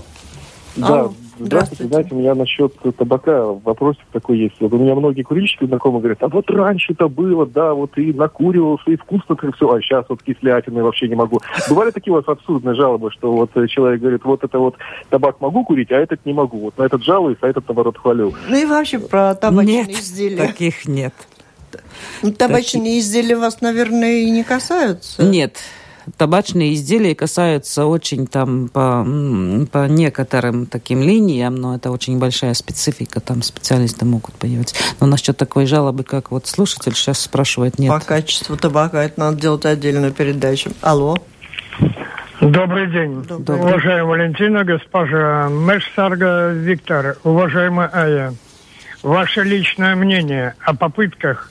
Да, 0.77 0.87
Алло. 0.87 1.13
Здравствуйте. 1.39 1.85
Знаете, 1.87 2.15
у 2.15 2.19
меня 2.19 2.35
насчет 2.35 2.75
табака 2.99 3.47
вопросик 3.47 4.05
такой 4.13 4.39
есть. 4.39 4.57
Вот 4.61 4.73
у 4.75 4.79
меня 4.79 4.95
многие 4.95 5.23
курильщики 5.23 5.65
знакомые 5.65 6.01
говорят, 6.01 6.23
а 6.23 6.29
вот 6.29 6.51
раньше-то 6.51 7.09
было, 7.09 7.47
да, 7.47 7.73
вот 7.73 7.97
и 7.97 8.13
накуривался, 8.13 8.91
и 8.91 8.97
вкусно 8.97 9.37
как 9.37 9.57
все, 9.57 9.73
а 9.73 9.81
сейчас 9.81 10.05
вот 10.11 10.23
кислятины 10.23 10.83
вообще 10.83 11.09
не 11.09 11.15
могу. 11.15 11.41
Бывали 11.69 11.91
такие 11.91 12.13
у 12.13 12.17
вас 12.17 12.29
абсурдные 12.29 12.75
жалобы, 12.75 13.11
что 13.11 13.33
вот 13.33 13.51
человек 13.71 14.01
говорит, 14.01 14.25
вот 14.25 14.45
это 14.45 14.59
вот 14.59 14.77
табак 15.09 15.41
могу 15.41 15.65
курить, 15.65 15.91
а 15.93 15.97
этот 15.97 16.27
не 16.27 16.35
могу. 16.35 16.59
Вот 16.59 16.77
на 16.77 16.83
этот 16.83 17.03
жалуюсь, 17.03 17.39
а 17.41 17.49
этот, 17.49 17.67
наоборот, 17.67 17.97
хвалю. 17.97 18.35
Ну 18.49 18.57
и 18.57 18.67
вообще 18.67 18.99
про 18.99 19.35
табачные 19.35 19.85
нет, 19.87 19.91
изделия. 19.91 20.47
таких 20.47 20.87
нет. 20.87 21.15
Табачные 22.37 22.83
Такие... 22.83 22.99
изделия 22.99 23.37
вас, 23.37 23.61
наверное, 23.61 24.23
и 24.23 24.31
не 24.31 24.43
касаются. 24.43 25.23
Нет, 25.23 25.59
табачные 26.17 26.75
изделия 26.75 27.15
касаются 27.15 27.87
очень 27.87 28.27
там 28.27 28.69
по, 28.69 29.07
по 29.71 29.87
некоторым 29.89 30.67
таким 30.67 31.03
линиям, 31.03 31.57
но 31.57 31.77
это 31.77 31.91
очень 31.91 32.19
большая 32.19 32.55
специфика, 32.55 33.21
там 33.21 33.43
специалисты 33.43 34.05
могут 34.05 34.35
появиться. 34.35 34.75
Но 35.01 35.07
насчет 35.07 35.37
такой 35.37 35.67
жалобы, 35.67 36.05
как 36.05 36.31
вот 36.31 36.47
слушатель 36.47 36.95
сейчас 36.95 37.21
спрашивает, 37.21 37.79
нет. 37.79 37.93
По 37.93 38.01
качеству 38.01 38.57
табака 38.57 39.05
это 39.05 39.21
надо 39.21 39.41
делать 39.41 39.65
отдельную 39.67 40.13
передачу. 40.13 40.71
Алло. 40.81 41.17
Добрый 42.41 42.91
день. 42.91 43.23
Добрый. 43.23 43.61
Уважаемая 43.61 44.05
Валентина, 44.05 44.65
госпожа 44.65 45.49
Мешсарга 45.49 46.53
Виктор, 46.53 47.19
уважаемая 47.23 47.91
Ая. 47.93 48.35
Ваше 49.03 49.43
личное 49.43 49.95
мнение 49.95 50.55
о 50.61 50.75
попытках 50.75 51.51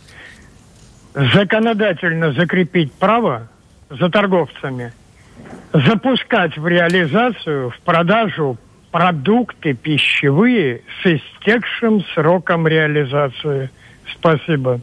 законодательно 1.14 2.34
закрепить 2.34 2.92
право 2.94 3.48
за 3.90 4.10
торговцами, 4.10 4.94
запускать 5.74 6.58
в 6.58 6.68
реализацию, 6.68 7.72
в 7.72 7.80
продажу 7.82 8.58
продукты 8.92 9.74
пищевые 9.74 10.82
с 11.02 11.06
истекшим 11.06 12.04
сроком 12.14 12.68
реализации. 12.68 13.70
Спасибо. 14.14 14.82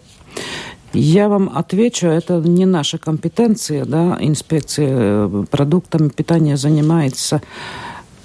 Я 0.92 1.28
вам 1.28 1.50
отвечу, 1.54 2.06
это 2.06 2.34
не 2.34 2.64
наша 2.64 2.98
компетенция, 2.98 3.84
да, 3.84 4.16
инспекция 4.20 4.88
э, 4.88 5.44
продуктами 5.50 6.08
питания 6.08 6.56
занимается 6.56 7.42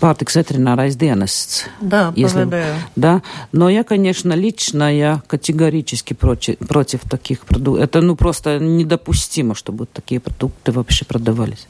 pārtiks 0.02 0.36
veterinārais 0.36 0.98
dienests. 0.98 1.70
Да, 1.82 2.12
если, 2.16 2.48
Да, 2.96 3.22
но 3.52 3.70
я, 3.70 3.84
конечно, 3.84 4.34
лично 4.34 4.94
я 4.94 5.22
категорически 5.28 6.14
против, 6.14 6.58
против 6.58 7.02
таких 7.02 7.46
продуктов. 7.46 7.84
Это 7.84 8.02
ну 8.02 8.16
просто 8.16 8.60
недопустимо, 8.60 9.54
чтобы 9.56 9.86
такие 9.86 10.20
продукты 10.20 10.72
вообще 10.72 11.06
продавались. 11.06 11.68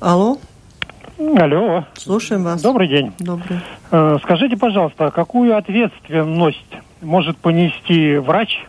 Алло. 0.00 0.38
Алло. 1.18 1.84
Слушаем 1.96 2.44
вас. 2.44 2.62
Добрый 2.62 2.88
день. 2.88 3.12
Добрый. 3.18 3.60
Э, 3.90 4.18
скажите, 4.22 4.56
пожалуйста, 4.56 5.10
какую 5.10 5.56
ответственность 5.56 6.58
может 7.00 7.36
понести 7.38 8.16
врач, 8.16 8.66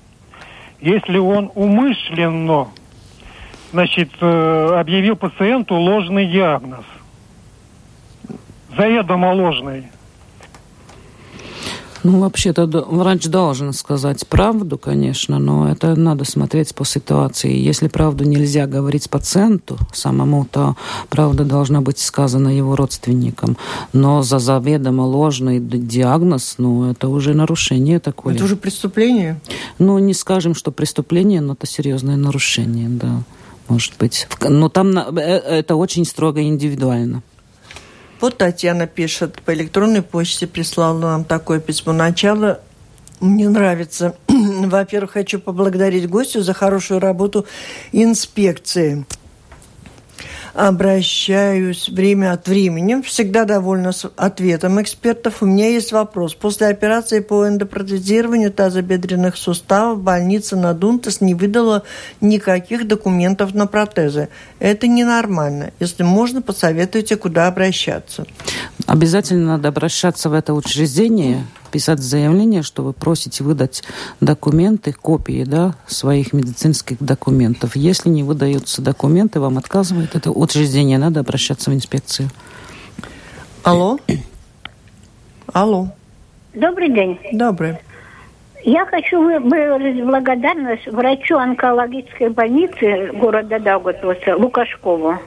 если 0.79 1.17
он 1.17 1.51
умышленно 1.55 2.67
значит, 3.71 4.09
э, 4.21 4.79
объявил 4.79 5.15
пациенту 5.15 5.75
ложный 5.75 6.27
диагноз? 6.31 6.85
Заведомо 8.77 9.33
ложный. 9.33 9.85
Ну, 12.05 12.19
вообще-то 12.19 12.67
врач 12.67 13.25
должен 13.25 13.73
сказать 13.73 14.27
правду, 14.27 14.77
конечно, 14.77 15.39
но 15.39 15.71
это 15.71 15.95
надо 15.95 16.23
смотреть 16.23 16.75
по 16.75 16.85
ситуации. 16.85 17.51
Если 17.51 17.87
правду 17.87 18.25
нельзя 18.25 18.67
говорить 18.67 19.09
пациенту 19.09 19.79
самому, 19.91 20.45
то 20.45 20.75
правда 21.09 21.45
должна 21.45 21.81
быть 21.81 21.97
сказана 21.97 22.49
его 22.49 22.75
родственникам. 22.75 23.57
Но 23.91 24.21
за 24.21 24.37
заведомо 24.37 25.01
ложный 25.01 25.59
диагноз, 25.59 26.55
ну, 26.59 26.91
это 26.91 27.07
уже 27.07 27.33
нарушение 27.33 27.99
такое. 27.99 28.35
Это 28.35 28.43
уже 28.43 28.55
преступление? 28.55 29.41
Ну, 29.79 29.97
не 29.97 30.13
скажем, 30.13 30.53
что 30.53 30.71
преступление, 30.71 31.41
но 31.41 31.53
это 31.53 31.65
серьезное 31.65 32.17
нарушение, 32.17 32.87
да, 32.87 33.23
может 33.67 33.93
быть. 33.97 34.27
Но 34.47 34.69
там 34.69 34.95
э, 34.95 35.21
это 35.21 35.75
очень 35.75 36.05
строго 36.05 36.43
индивидуально. 36.43 37.23
Вот 38.25 38.39
Татьяна 38.39 38.87
пишет, 38.87 39.39
по 39.43 39.53
электронной 39.53 40.01
почте 40.01 40.47
прислала 40.47 40.97
нам 40.97 41.25
такое 41.25 41.59
письмо. 41.59 41.93
Начало 41.93 42.59
мне 43.19 43.47
нравится. 43.47 44.15
Во-первых, 44.27 45.11
хочу 45.11 45.37
поблагодарить 45.37 46.09
гостю 46.09 46.41
за 46.41 46.55
хорошую 46.55 46.99
работу 46.99 47.45
инспекции 47.91 49.05
обращаюсь 50.55 51.89
время 51.89 52.31
от 52.31 52.47
времени. 52.47 53.01
Всегда 53.01 53.43
довольна 53.43 53.91
ответом 54.15 54.81
экспертов. 54.81 55.41
У 55.41 55.45
меня 55.45 55.69
есть 55.69 55.91
вопрос. 55.91 56.33
После 56.33 56.67
операции 56.67 57.19
по 57.19 57.45
эндопротезированию 57.47 58.51
тазобедренных 58.51 59.35
суставов 59.35 60.01
больница 60.01 60.55
Надунтас 60.55 61.19
не 61.19 61.35
выдала 61.35 61.83
никаких 62.21 62.87
документов 62.87 63.53
на 63.53 63.67
протезы. 63.67 64.29
Это 64.59 64.87
ненормально. 64.87 65.71
Если 65.81 66.03
можно, 66.03 66.41
посоветуйте, 66.41 67.17
куда 67.17 67.47
обращаться. 67.47 68.25
Обязательно 68.87 69.57
надо 69.57 69.67
обращаться 69.67 70.29
в 70.29 70.33
это 70.33 70.53
учреждение, 70.53 71.45
писать 71.75 71.99
заявление, 71.99 72.63
что 72.63 72.83
вы 72.83 72.93
просите 72.93 73.43
выдать 73.43 73.83
документы, 74.21 74.93
копии 74.93 75.43
да, 75.43 75.75
своих 75.87 76.31
медицинских 76.31 77.03
документов. 77.03 77.75
Если 77.75 78.07
не 78.07 78.23
выдаются 78.23 78.81
документы, 78.81 79.41
вам 79.41 79.57
отказывает 79.57 80.15
это 80.15 80.31
учреждение, 80.31 80.97
надо 80.97 81.19
обращаться 81.19 81.71
в 81.71 81.73
инспекцию. 81.73 82.29
Алло? 83.63 83.99
Алло. 85.51 85.89
Добрый 86.53 86.93
день. 86.93 87.19
Добрый. 87.33 87.75
Я 88.63 88.85
хочу 88.85 89.21
выразить 89.21 90.05
благодарность 90.05 90.87
врачу 90.87 91.35
онкологической 91.35 92.29
больницы 92.29 93.11
города 93.15 93.59
Даугавпилса 93.59 94.37
Лукашкову. 94.37 95.19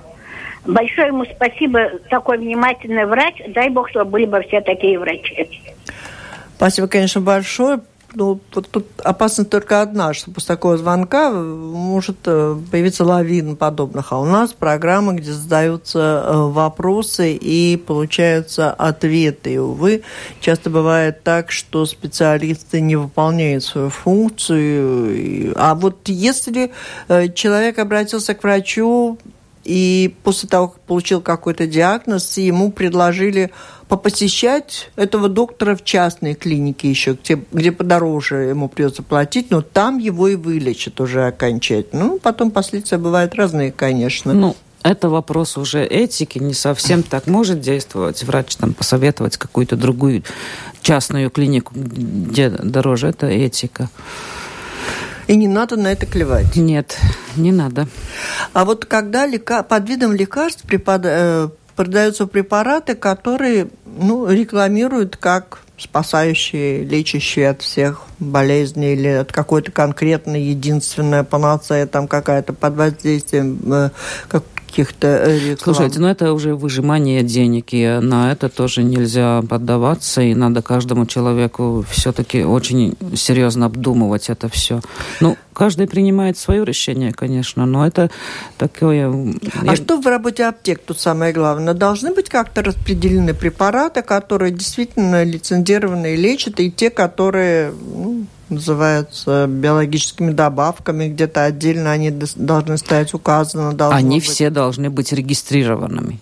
Большое 0.64 1.08
ему 1.08 1.26
спасибо, 1.26 1.90
такой 2.08 2.38
внимательный 2.38 3.04
врач. 3.04 3.34
Дай 3.48 3.68
бог, 3.68 3.90
чтобы 3.90 4.12
были 4.12 4.24
бы 4.24 4.40
все 4.48 4.62
такие 4.62 4.98
врачи. 4.98 5.46
Спасибо, 6.58 6.88
конечно, 6.88 7.20
большое. 7.20 7.80
Ну, 8.14 8.40
вот 8.52 8.68
тут 8.68 8.86
опасность 9.04 9.48
только 9.48 9.80
одна, 9.80 10.12
что 10.12 10.32
после 10.32 10.56
такого 10.56 10.76
звонка 10.76 11.30
может 11.30 12.16
э, 12.24 12.56
появиться 12.68 13.04
лавина 13.04 13.54
подобных. 13.54 14.12
А 14.12 14.18
у 14.18 14.24
нас 14.24 14.52
программа, 14.54 15.12
где 15.12 15.32
задаются 15.32 16.24
э, 16.26 16.32
вопросы 16.34 17.34
и 17.34 17.76
получаются 17.76 18.72
ответы. 18.72 19.52
И, 19.54 19.58
увы, 19.58 20.02
часто 20.40 20.68
бывает 20.68 21.22
так, 21.22 21.52
что 21.52 21.86
специалисты 21.86 22.80
не 22.80 22.96
выполняют 22.96 23.62
свою 23.62 23.90
функцию. 23.90 25.52
А 25.56 25.76
вот 25.76 26.08
если 26.08 26.72
э, 27.06 27.28
человек 27.28 27.78
обратился 27.78 28.34
к 28.34 28.42
врачу, 28.42 29.16
и 29.68 30.14
после 30.24 30.48
того, 30.48 30.68
как 30.68 30.80
получил 30.80 31.20
какой-то 31.20 31.66
диагноз, 31.66 32.38
ему 32.38 32.72
предложили 32.72 33.50
попосещать 33.86 34.90
этого 34.96 35.28
доктора 35.28 35.76
в 35.76 35.84
частной 35.84 36.34
клинике 36.34 36.88
еще, 36.88 37.18
где, 37.22 37.38
где 37.52 37.70
подороже 37.70 38.36
ему 38.36 38.70
придется 38.70 39.02
платить, 39.02 39.50
но 39.50 39.60
там 39.60 39.98
его 39.98 40.28
и 40.28 40.36
вылечат 40.36 41.02
уже 41.02 41.26
окончательно. 41.26 42.04
Ну, 42.04 42.18
потом 42.18 42.50
последствия 42.50 42.96
бывают 42.96 43.34
разные, 43.34 43.70
конечно. 43.70 44.32
Ну, 44.32 44.56
это 44.82 45.10
вопрос 45.10 45.58
уже 45.58 45.84
этики, 45.84 46.38
не 46.38 46.54
совсем 46.54 47.02
так 47.02 47.26
может 47.26 47.60
действовать 47.60 48.24
врач, 48.24 48.56
там, 48.56 48.72
посоветовать 48.72 49.36
какую-то 49.36 49.76
другую 49.76 50.24
частную 50.80 51.28
клинику, 51.28 51.74
где 51.76 52.48
дороже, 52.48 53.08
это 53.08 53.26
этика. 53.26 53.90
И 55.28 55.36
не 55.36 55.46
надо 55.46 55.76
на 55.76 55.92
это 55.92 56.06
клевать. 56.06 56.56
Нет, 56.56 56.98
не 57.36 57.52
надо. 57.52 57.86
А 58.54 58.64
вот 58.64 58.86
когда 58.86 59.26
лека... 59.26 59.62
под 59.62 59.88
видом 59.88 60.12
лекарств 60.12 60.62
препод... 60.62 61.02
Э, 61.04 61.48
продаются 61.76 62.26
препараты, 62.26 62.96
которые 62.96 63.68
ну, 63.86 64.28
рекламируют 64.28 65.16
как 65.16 65.60
спасающие, 65.78 66.82
лечащие 66.82 67.50
от 67.50 67.62
всех 67.62 68.02
болезней 68.18 68.94
или 68.94 69.08
от 69.08 69.30
какой-то 69.30 69.70
конкретной 69.70 70.42
единственная 70.42 71.22
панацея, 71.22 71.86
там 71.86 72.08
какая-то 72.08 72.52
под 72.52 72.74
воздействием 72.74 73.60
э, 73.72 73.90
как, 74.26 74.42
каких-то 74.68 75.06
э, 75.06 75.38
реклам. 75.38 75.74
Слушайте, 75.74 75.98
ну 76.00 76.08
это 76.08 76.32
уже 76.32 76.54
выжимание 76.54 77.22
денег, 77.22 77.68
и 77.72 77.98
на 78.00 78.32
это 78.32 78.48
тоже 78.48 78.82
нельзя 78.82 79.42
поддаваться, 79.48 80.22
и 80.22 80.34
надо 80.34 80.62
каждому 80.62 81.06
человеку 81.06 81.84
все-таки 81.90 82.44
очень 82.44 82.96
серьезно 83.16 83.66
обдумывать 83.66 84.28
это 84.28 84.48
все. 84.48 84.80
Ну, 85.20 85.36
каждый 85.52 85.86
принимает 85.86 86.38
свое 86.38 86.64
решение, 86.64 87.12
конечно, 87.12 87.66
но 87.66 87.86
это 87.86 88.10
такое... 88.58 89.12
А 89.66 89.76
что 89.76 90.00
в 90.00 90.06
работе 90.06 90.44
аптек 90.44 90.80
тут 90.84 91.00
самое 91.00 91.32
главное? 91.32 91.74
Должны 91.74 92.14
быть 92.14 92.28
как-то 92.28 92.62
распределены 92.62 93.34
препараты, 93.34 94.02
которые 94.02 94.52
действительно 94.52 95.24
лицензированные 95.24 96.16
лечат, 96.16 96.60
и 96.60 96.70
те, 96.70 96.90
которые 96.90 97.72
ну, 97.72 98.26
называются 98.50 99.46
биологическими 99.46 100.32
добавками, 100.32 101.08
где-то 101.08 101.44
отдельно 101.44 101.92
они 101.92 102.10
должны 102.10 102.78
стоять 102.78 103.14
указаны. 103.14 103.76
Они 103.90 104.18
быть... 104.18 104.28
все 104.28 104.50
должны 104.50 104.90
быть 104.90 105.12
регистрированными. 105.12 106.20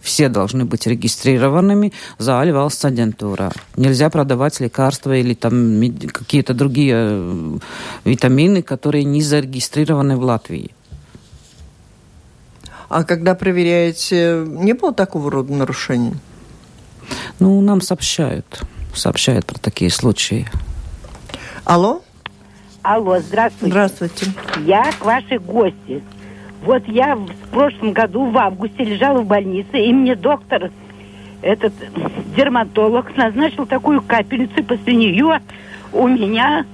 Все 0.00 0.28
должны 0.28 0.64
быть 0.64 0.86
регистрированными 0.86 1.92
за 2.18 2.40
Альвалс 2.40 2.84
агентура. 2.84 3.50
Нельзя 3.76 4.08
продавать 4.08 4.60
лекарства 4.60 5.16
или 5.16 5.34
там 5.34 5.80
какие-то 6.12 6.54
другие 6.54 6.94
э, 6.96 7.58
витамины, 8.04 8.62
которые 8.62 9.02
не 9.02 9.20
зарегистрированы 9.20 10.16
в 10.16 10.22
Латвии. 10.22 10.70
А 12.88 13.02
когда 13.02 13.34
проверяете, 13.34 14.44
не 14.46 14.74
было 14.74 14.94
такого 14.94 15.28
рода 15.28 15.52
нарушений? 15.52 16.14
Ну, 17.40 17.60
нам 17.60 17.80
сообщают. 17.80 18.62
Сообщают 18.94 19.44
про 19.44 19.58
такие 19.58 19.90
случаи. 19.90 20.48
Алло? 21.66 22.00
Алло, 22.82 23.18
здравствуйте. 23.18 23.72
Здравствуйте. 23.72 24.26
Я 24.64 24.92
к 24.92 25.04
вашей 25.04 25.38
гости. 25.38 26.00
Вот 26.62 26.86
я 26.86 27.16
в 27.16 27.48
прошлом 27.50 27.92
году 27.92 28.30
в 28.30 28.38
августе 28.38 28.84
лежала 28.84 29.20
в 29.20 29.26
больнице, 29.26 29.78
и 29.80 29.92
мне 29.92 30.14
доктор, 30.14 30.70
этот 31.42 31.72
дерматолог, 32.36 33.16
назначил 33.16 33.66
такую 33.66 34.00
капельницу, 34.00 34.62
после 34.62 34.94
нее 34.94 35.40
у 35.92 36.06
меня 36.06 36.64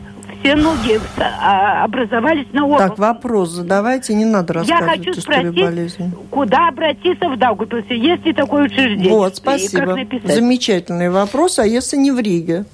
все 0.41 0.57
ноги 0.57 1.01
а, 1.19 1.85
образовались 1.85 2.49
на 2.53 2.67
обувь. 2.67 2.79
Так, 2.79 2.99
вопрос 2.99 3.49
задавайте, 3.51 4.13
не 4.13 4.27
надо 4.27 4.53
рассказывать 4.53 4.99
Я 4.99 5.05
хочу 5.07 5.21
спросить, 5.21 5.97
куда 6.31 6.69
обратиться 6.69 7.31
в 7.31 7.39
Даугавпилсе? 7.39 7.97
Есть 7.97 8.27
ли 8.27 8.35
такое 8.35 8.65
учреждение? 8.65 9.11
Вот, 9.11 9.37
спасибо. 9.37 9.99
Замечательный 10.25 11.09
вопрос. 11.09 11.59
А 11.59 11.67
если 11.67 11.97
не 11.97 12.11
в 12.11 12.19
Риге? 12.19 12.67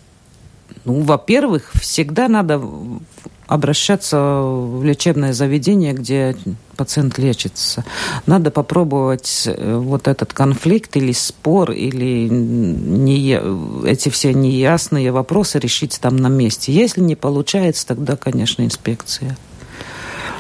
Ну, 0.89 1.03
во-первых, 1.03 1.71
всегда 1.75 2.29
надо 2.29 2.59
обращаться 3.47 4.19
в 4.41 4.83
лечебное 4.83 5.35
заведение, 5.35 5.93
где 5.93 6.35
пациент 6.77 7.19
лечится. 7.19 7.85
Надо 8.25 8.51
попробовать 8.51 9.43
э, 9.47 9.77
вот 9.77 10.09
этот 10.09 10.33
конфликт 10.33 10.97
или 10.97 11.13
спор, 11.13 11.73
или 11.73 12.27
не, 12.31 13.39
эти 13.87 14.09
все 14.09 14.33
неясные 14.33 15.13
вопросы 15.13 15.59
решить 15.59 15.99
там 16.01 16.17
на 16.17 16.29
месте. 16.29 16.73
Если 16.73 17.03
не 17.03 17.17
получается, 17.17 17.87
тогда, 17.87 18.17
конечно, 18.17 18.63
инспекция. 18.63 19.37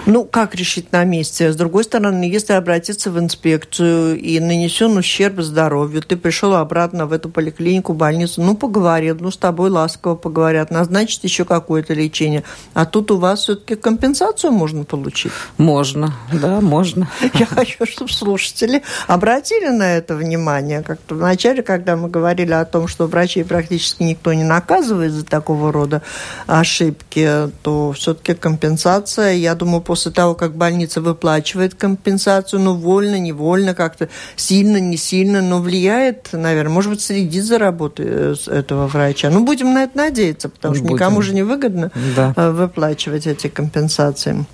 Ну, 0.09 0.25
как 0.25 0.55
решить 0.55 0.91
на 0.91 1.05
месте? 1.05 1.53
С 1.53 1.57
другой 1.57 1.85
стороны, 1.85 2.25
если 2.25 2.55
обратиться 2.55 3.11
в 3.11 3.19
инспекцию 3.19 4.19
и 4.19 4.41
нанесен 4.41 4.97
ущерб 4.97 5.43
здоровью, 5.43 6.01
ты 6.01 6.17
пришел 6.17 6.55
обратно 6.55 7.05
в 7.05 7.13
эту 7.13 7.29
поликлинику, 7.29 7.93
больницу, 7.93 8.41
ну, 8.41 8.57
поговорил, 8.57 9.19
ну, 9.21 9.31
с 9.31 9.37
тобой 9.37 9.69
ласково 9.69 10.15
поговорят, 10.15 10.71
назначить 10.71 11.25
еще 11.25 11.45
какое-то 11.45 11.93
лечение. 11.93 12.43
А 12.73 12.87
тут 12.87 13.11
у 13.11 13.19
вас 13.19 13.41
все-таки 13.41 13.75
компенсацию 13.75 14.51
можно 14.51 14.85
получить? 14.85 15.31
Можно, 15.59 16.15
да, 16.33 16.63
можно. 16.63 17.11
Я 17.35 17.45
хочу, 17.45 17.85
чтобы 17.85 18.11
слушатели 18.11 18.83
обратили 19.09 19.69
на 19.69 19.95
это 19.99 20.17
внимание. 20.17 20.83
Как-то 20.83 21.17
вначале, 21.17 21.63
когда 21.63 21.97
мы 21.97 22.09
говорили 22.09 22.53
о 22.53 22.65
том, 22.65 22.89
что 22.89 23.09
врачей 23.09 23.45
практически 23.45 24.05
никто 24.05 24.33
не 24.33 24.45
наказывает 24.45 25.13
за 25.13 25.27
такого 25.27 25.71
рода 25.71 26.01
ошибки, 26.47 27.51
то 27.61 27.93
все-таки 27.93 28.33
компенсация, 28.33 29.33
я 29.35 29.55
думаю, 29.55 29.83
после 29.83 29.98
после 29.99 30.13
того, 30.13 30.37
как 30.37 30.55
больница 30.55 31.01
выплачивает 31.01 31.75
компенсацию, 31.75 32.61
ну, 32.61 32.75
вольно, 32.75 33.19
невольно, 33.19 33.75
как-то 33.75 34.09
сильно, 34.37 34.77
не 34.77 34.97
сильно, 34.97 35.43
но 35.43 35.61
влияет, 35.61 36.29
наверное, 36.31 36.73
может 36.73 36.93
быть, 36.93 37.01
следит 37.01 37.43
за 37.43 37.59
работой 37.59 38.07
э, 38.09 38.35
этого 38.47 38.87
врача. 38.87 39.29
Ну, 39.29 39.45
будем 39.45 39.75
на 39.75 39.83
это 39.83 39.97
надеяться, 39.97 40.49
потому 40.49 40.77
что 40.77 40.85
будем. 40.85 40.95
никому 40.95 41.21
же 41.21 41.35
не 41.35 41.43
выгодно 41.43 41.91
да. 42.15 42.33
Э, 42.37 42.51
выплачивать 42.53 43.27
эти 43.27 43.49
компенсации. 43.49 44.47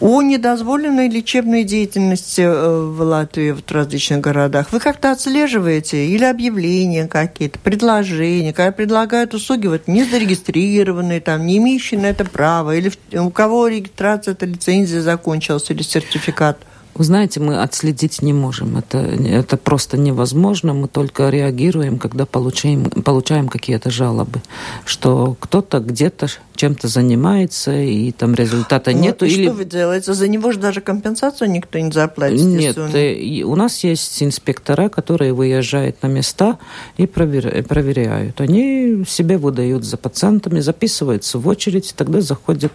О 0.00 0.22
недозволенной 0.22 1.08
лечебной 1.08 1.64
деятельности 1.64 2.42
э, 2.42 2.86
в 2.86 3.00
Латвии 3.00 3.52
в 3.52 3.62
различных 3.70 4.20
городах 4.20 4.72
вы 4.72 4.78
как-то 4.78 5.10
отслеживаете 5.10 6.06
или 6.06 6.24
объявления 6.24 7.08
какие-то, 7.08 7.58
предложения, 7.58 8.52
когда 8.52 8.72
предлагают 8.72 9.34
услуги 9.34 9.66
вот 9.66 9.88
не 9.88 10.04
зарегистрированные, 10.04 11.20
там, 11.20 11.46
не 11.46 11.58
имеющие 11.58 11.98
на 11.98 12.06
это 12.06 12.24
права, 12.24 12.76
или 12.76 12.92
у 13.18 13.30
кого 13.30 13.68
регистрация, 13.68 14.32
эта 14.32 14.46
лицензия 14.46 15.00
закончилась, 15.00 15.70
или 15.70 15.82
сертификат– 15.82 16.58
вы 16.94 17.04
знаете, 17.04 17.40
мы 17.40 17.60
отследить 17.60 18.22
не 18.22 18.32
можем. 18.32 18.76
Это, 18.76 18.98
это 18.98 19.56
просто 19.56 19.98
невозможно. 19.98 20.74
Мы 20.74 20.88
только 20.88 21.28
реагируем, 21.28 21.98
когда 21.98 22.24
получаем, 22.24 22.84
получаем 22.84 23.48
какие-то 23.48 23.90
жалобы, 23.90 24.40
что 24.84 25.36
кто-то 25.40 25.80
где-то 25.80 26.28
чем-то 26.54 26.86
занимается, 26.86 27.72
и 27.72 28.12
там 28.12 28.34
результата 28.34 28.92
ну, 28.92 28.98
нету. 28.98 29.24
И 29.24 29.30
или... 29.30 29.46
что 29.46 29.54
вы 29.54 29.64
делаете? 29.64 30.14
За 30.14 30.28
него 30.28 30.52
же 30.52 30.60
даже 30.60 30.80
компенсацию 30.80 31.50
никто 31.50 31.78
не 31.78 31.90
заплатит. 31.90 32.40
Нет, 32.40 32.78
э, 32.78 33.42
у 33.42 33.56
нас 33.56 33.82
есть 33.82 34.22
инспектора, 34.22 34.88
которые 34.88 35.32
выезжают 35.32 36.02
на 36.02 36.06
места 36.06 36.58
и 36.96 37.06
проверяют. 37.06 38.40
Они 38.40 39.04
себе 39.06 39.38
выдают 39.38 39.84
за 39.84 39.96
пациентами, 39.96 40.60
записываются 40.60 41.38
в 41.38 41.48
очередь, 41.48 41.94
тогда 41.96 42.20
заходят 42.20 42.72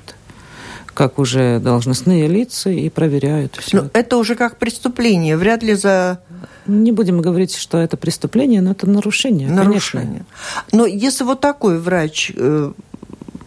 как 1.00 1.18
уже 1.18 1.60
должностные 1.60 2.28
лица 2.28 2.70
и 2.70 2.90
проверяют 2.90 3.56
все. 3.56 3.84
Но 3.84 3.90
это 3.94 4.18
уже 4.18 4.36
как 4.36 4.58
преступление, 4.58 5.38
вряд 5.38 5.64
ли 5.64 5.74
за... 5.74 6.20
Не 6.68 6.92
будем 6.92 7.22
говорить, 7.22 7.56
что 7.56 7.78
это 7.78 7.96
преступление, 7.96 8.60
но 8.60 8.72
это 8.72 8.86
нарушение, 8.86 9.48
нарушение. 9.48 10.26
конечно. 10.26 10.26
Но 10.74 10.86
если 10.86 11.24
вот 11.24 11.40
такой 11.40 11.80
врач 11.80 12.34
э, 12.36 12.74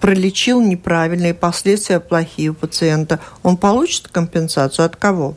пролечил 0.01 0.63
неправильные 0.63 1.35
последствия 1.35 2.01
плохие 2.01 2.53
у 2.53 2.55
пациента, 2.55 3.21
он 3.43 3.59
получит 3.59 4.09
компенсацию 4.09 4.87
от 4.87 4.97
кого? 4.97 5.37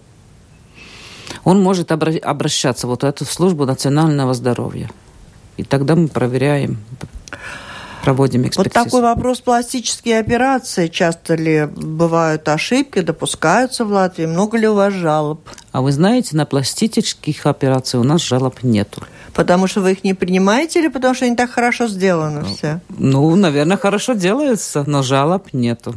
Он 1.44 1.62
может 1.62 1.92
обращаться 1.92 2.88
вот 2.88 3.04
в 3.04 3.06
эту 3.06 3.26
службу 3.26 3.66
национального 3.66 4.34
здоровья. 4.34 4.90
И 5.58 5.64
тогда 5.64 5.98
мы 5.98 6.08
проверяем 6.08 6.78
проводим 8.06 8.48
экспертизу. 8.48 8.80
Вот 8.80 8.86
такой 8.86 9.02
вопрос 9.02 9.42
пластические 9.42 10.20
операции. 10.20 10.88
Часто 10.88 11.34
ли 11.34 11.66
бывают 11.66 12.48
ошибки, 12.48 13.02
допускаются 13.02 13.84
в 13.84 13.92
Латвии? 13.92 14.28
Много 14.28 14.60
ли 14.60 14.68
у 14.68 14.76
вас 14.76 14.94
жалоб? 14.94 15.40
А 15.72 15.82
вы 15.82 15.92
знаете, 15.92 16.38
на 16.38 16.46
пластических 16.46 17.48
операциях 17.48 18.04
у 18.04 18.08
нас 18.08 18.22
жалоб 18.22 18.62
нету. 18.62 19.02
Потому 19.34 19.66
что 19.68 19.82
вы 19.82 19.94
их 19.94 20.04
не 20.04 20.14
принимаете 20.14 20.80
или 20.80 20.88
потому 20.88 21.16
что 21.16 21.26
они 21.26 21.36
так 21.36 21.50
хорошо 21.50 21.88
сделаны 21.88 22.42
ну, 22.42 22.56
все? 22.56 22.80
Ну, 22.90 23.36
наверное, 23.36 23.78
хорошо 23.78 24.14
делаются, 24.14 24.84
но 24.86 25.02
жалоб 25.02 25.48
нету. 25.54 25.96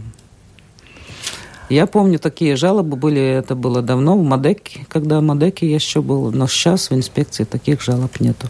Я 1.69 1.87
помню, 1.87 2.19
такие 2.19 2.57
жалобы 2.57 2.97
были, 2.97 3.21
это 3.21 3.55
было 3.55 3.83
давно 3.83 4.17
в 4.17 4.23
Мадеке, 4.25 4.87
когда 4.89 5.21
в 5.21 5.23
Мадеке 5.23 5.71
еще 5.71 6.01
был, 6.01 6.33
но 6.33 6.49
сейчас 6.49 6.89
в 6.89 6.95
инспекции 6.95 7.45
таких 7.45 7.83
жалоб 7.83 8.19
нету. 8.21 8.47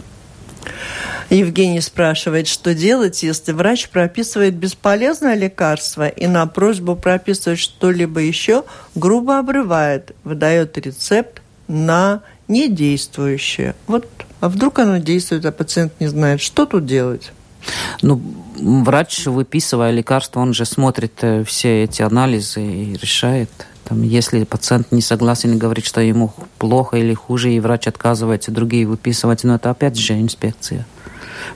Евгений 1.30 1.80
спрашивает, 1.80 2.48
что 2.48 2.74
делать, 2.74 3.22
если 3.22 3.52
врач 3.52 3.88
прописывает 3.90 4.54
бесполезное 4.54 5.34
лекарство 5.34 6.08
и 6.08 6.26
на 6.26 6.46
просьбу 6.46 6.96
прописывать 6.96 7.58
что-либо 7.58 8.20
еще 8.20 8.64
грубо 8.94 9.38
обрывает, 9.38 10.14
выдает 10.24 10.78
рецепт 10.78 11.42
на 11.66 12.22
недействующее. 12.48 13.74
Вот, 13.86 14.08
а 14.40 14.48
вдруг 14.48 14.78
оно 14.78 14.98
действует, 14.98 15.44
а 15.44 15.52
пациент 15.52 15.92
не 16.00 16.06
знает, 16.06 16.40
что 16.40 16.64
тут 16.64 16.86
делать? 16.86 17.32
Ну, 18.00 18.22
врач, 18.56 19.26
выписывая 19.26 19.90
лекарство, 19.90 20.40
он 20.40 20.54
же 20.54 20.64
смотрит 20.64 21.12
э, 21.20 21.44
все 21.44 21.84
эти 21.84 22.02
анализы 22.02 22.62
и 22.62 22.96
решает. 22.96 23.50
Там, 23.88 24.02
если 24.02 24.44
пациент 24.44 24.92
не 24.92 25.00
согласен 25.00 25.54
и 25.54 25.56
говорит, 25.56 25.86
что 25.86 26.02
ему 26.02 26.34
плохо 26.58 26.98
или 26.98 27.14
хуже, 27.14 27.52
и 27.52 27.58
врач 27.58 27.86
отказывается 27.86 28.50
другие 28.50 28.86
выписывать, 28.86 29.44
но 29.44 29.54
это 29.54 29.70
опять 29.70 29.96
же 29.96 30.20
инспекция 30.20 30.86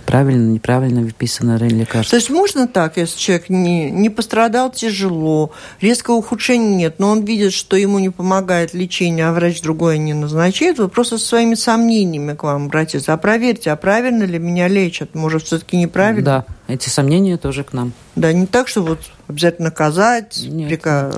правильно, 0.07 0.53
неправильно 0.53 1.03
выписано 1.03 1.57
лекарство. 1.57 2.11
То 2.11 2.17
есть 2.17 2.31
можно 2.31 2.67
так, 2.67 2.97
если 2.97 3.19
человек 3.19 3.49
не, 3.49 3.91
не 3.91 4.11
пострадал 4.11 4.71
тяжело, 4.71 5.53
резкого 5.81 6.17
ухудшения 6.17 6.75
нет, 6.75 6.95
но 6.99 7.11
он 7.11 7.25
видит, 7.25 7.53
что 7.53 7.77
ему 7.77 7.99
не 7.99 8.11
помогает 8.11 8.75
лечение, 8.75 9.29
а 9.29 9.33
врач 9.33 9.61
другое 9.61 9.99
не 9.99 10.15
назначает, 10.15 10.79
вы 10.79 10.89
просто 10.89 11.19
со 11.19 11.27
своими 11.27 11.55
сомнениями 11.55 12.35
к 12.35 12.43
вам 12.43 12.67
обратиться. 12.67 13.13
А 13.13 13.17
проверьте, 13.17 13.71
а 13.71 13.77
правильно 13.77 14.25
ли 14.25 14.39
меня 14.39 14.69
лечат? 14.69 15.15
Может, 15.15 15.45
все-таки 15.45 15.77
неправильно? 15.77 16.25
Да, 16.25 16.47
эти 16.75 16.89
сомнения 16.89 17.37
тоже 17.37 17.65
к 17.65 17.73
нам. 17.73 17.93
Да, 18.17 18.33
не 18.33 18.47
так, 18.47 18.69
что 18.69 18.83
вот 18.83 19.01
обязательно 19.29 19.67
наказать, 19.67 20.43
Нет. 20.43 20.69
Прика... 20.69 21.13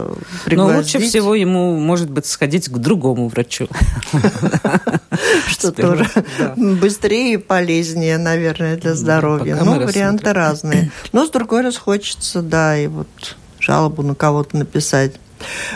Но 0.51 0.67
лучше 0.67 0.99
всего 1.01 1.35
ему, 1.35 1.79
может 1.79 2.11
быть, 2.11 2.27
сходить 2.27 2.69
к 2.69 2.79
другому 2.79 3.29
врачу. 3.29 3.69
Что 5.49 5.73
тоже 5.73 6.09
быстрее 6.57 7.35
и 7.35 7.37
полезнее, 7.37 8.19
наверное, 8.19 8.77
для 8.77 8.95
здоровья. 8.95 9.57
Ну, 9.57 9.85
варианты 9.85 10.33
разные. 10.33 10.91
Но, 11.13 11.27
с 11.27 11.31
другой 11.31 11.63
раз, 11.63 11.77
хочется, 11.77 12.43
да, 12.43 12.77
и 12.77 12.87
вот 12.87 13.37
жалобу 13.59 14.03
на 14.03 14.15
кого-то 14.15 14.57
написать. 14.57 15.15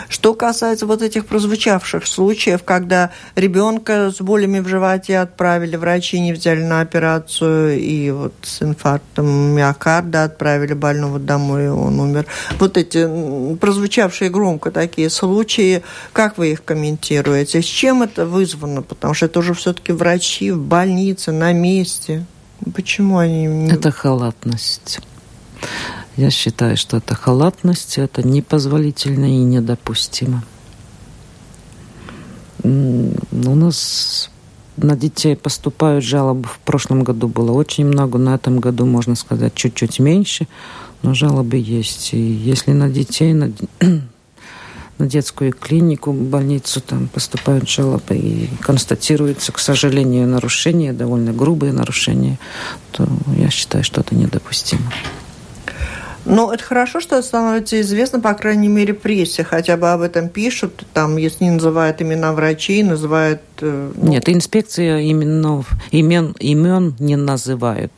Что 0.07 0.33
касается 0.33 0.85
вот 0.85 1.01
этих 1.01 1.25
прозвучавших 1.25 2.07
случаев, 2.07 2.63
когда 2.63 3.11
ребенка 3.35 4.11
с 4.11 4.21
болями 4.21 4.59
в 4.59 4.67
животе 4.67 5.19
отправили, 5.19 5.75
врачи 5.75 6.19
не 6.19 6.33
взяли 6.33 6.63
на 6.63 6.81
операцию, 6.81 7.79
и 7.79 8.11
вот 8.11 8.33
с 8.41 8.61
инфарктом 8.61 9.27
миокарда 9.55 10.23
отправили 10.23 10.73
больного 10.73 11.19
домой, 11.19 11.65
и 11.65 11.67
он 11.67 11.99
умер. 11.99 12.25
Вот 12.59 12.77
эти 12.77 13.07
прозвучавшие 13.55 14.29
громко 14.29 14.71
такие 14.71 15.09
случаи, 15.09 15.83
как 16.13 16.37
вы 16.37 16.51
их 16.51 16.63
комментируете? 16.63 17.61
С 17.61 17.65
чем 17.65 18.03
это 18.03 18.25
вызвано? 18.25 18.81
Потому 18.81 19.13
что 19.13 19.25
это 19.25 19.39
уже 19.39 19.53
все-таки 19.53 19.91
врачи 19.91 20.51
в 20.51 20.59
больнице, 20.59 21.31
на 21.31 21.53
месте. 21.53 22.25
Почему 22.75 23.17
они... 23.17 23.69
Это 23.69 23.91
халатность. 23.91 24.99
Я 26.19 26.31
считаю, 26.31 26.75
что 26.75 26.97
это 26.97 27.15
халатность, 27.15 27.97
это 27.97 28.27
непозволительно 28.27 29.23
и 29.23 29.37
недопустимо. 29.37 30.43
У 32.61 33.55
нас 33.55 34.29
на 34.75 34.97
детей 34.97 35.37
поступают 35.37 36.03
жалобы. 36.03 36.49
В 36.49 36.59
прошлом 36.59 37.05
году 37.05 37.29
было 37.29 37.53
очень 37.53 37.85
много, 37.85 38.17
на 38.17 38.35
этом 38.35 38.59
году, 38.59 38.85
можно 38.85 39.15
сказать, 39.15 39.55
чуть-чуть 39.55 39.99
меньше, 39.99 40.49
но 41.03 41.13
жалобы 41.13 41.55
есть. 41.55 42.13
И 42.13 42.19
если 42.19 42.73
на 42.73 42.89
детей, 42.89 43.31
на, 43.31 43.53
на 44.97 45.07
детскую 45.07 45.53
клинику, 45.53 46.11
больницу 46.11 46.81
там 46.81 47.07
поступают 47.07 47.69
жалобы 47.69 48.17
и 48.17 48.49
констатируются, 48.59 49.53
к 49.53 49.59
сожалению, 49.59 50.27
нарушения, 50.27 50.91
довольно 50.91 51.31
грубые 51.31 51.71
нарушения, 51.71 52.37
то 52.91 53.07
я 53.37 53.49
считаю, 53.49 53.85
что 53.85 54.01
это 54.01 54.15
недопустимо. 54.15 54.91
Ну, 56.25 56.51
это 56.51 56.63
хорошо, 56.63 56.99
что 56.99 57.17
это 57.17 57.27
становится 57.27 57.79
известно, 57.81 58.19
по 58.19 58.33
крайней 58.33 58.67
мере, 58.67 58.93
прессе. 58.93 59.43
Хотя 59.43 59.77
бы 59.77 59.91
об 59.91 60.01
этом 60.01 60.29
пишут. 60.29 60.85
Там, 60.93 61.17
если 61.17 61.45
не 61.45 61.51
называют 61.51 62.01
имена 62.01 62.33
врачей, 62.33 62.83
называют... 62.83 63.41
Э, 63.61 63.91
ну... 63.95 64.09
Нет, 64.09 64.29
инспекция 64.29 64.99
именно 64.99 65.63
имен, 65.91 66.35
имен 66.39 66.95
не 66.99 67.15
называют. 67.15 67.91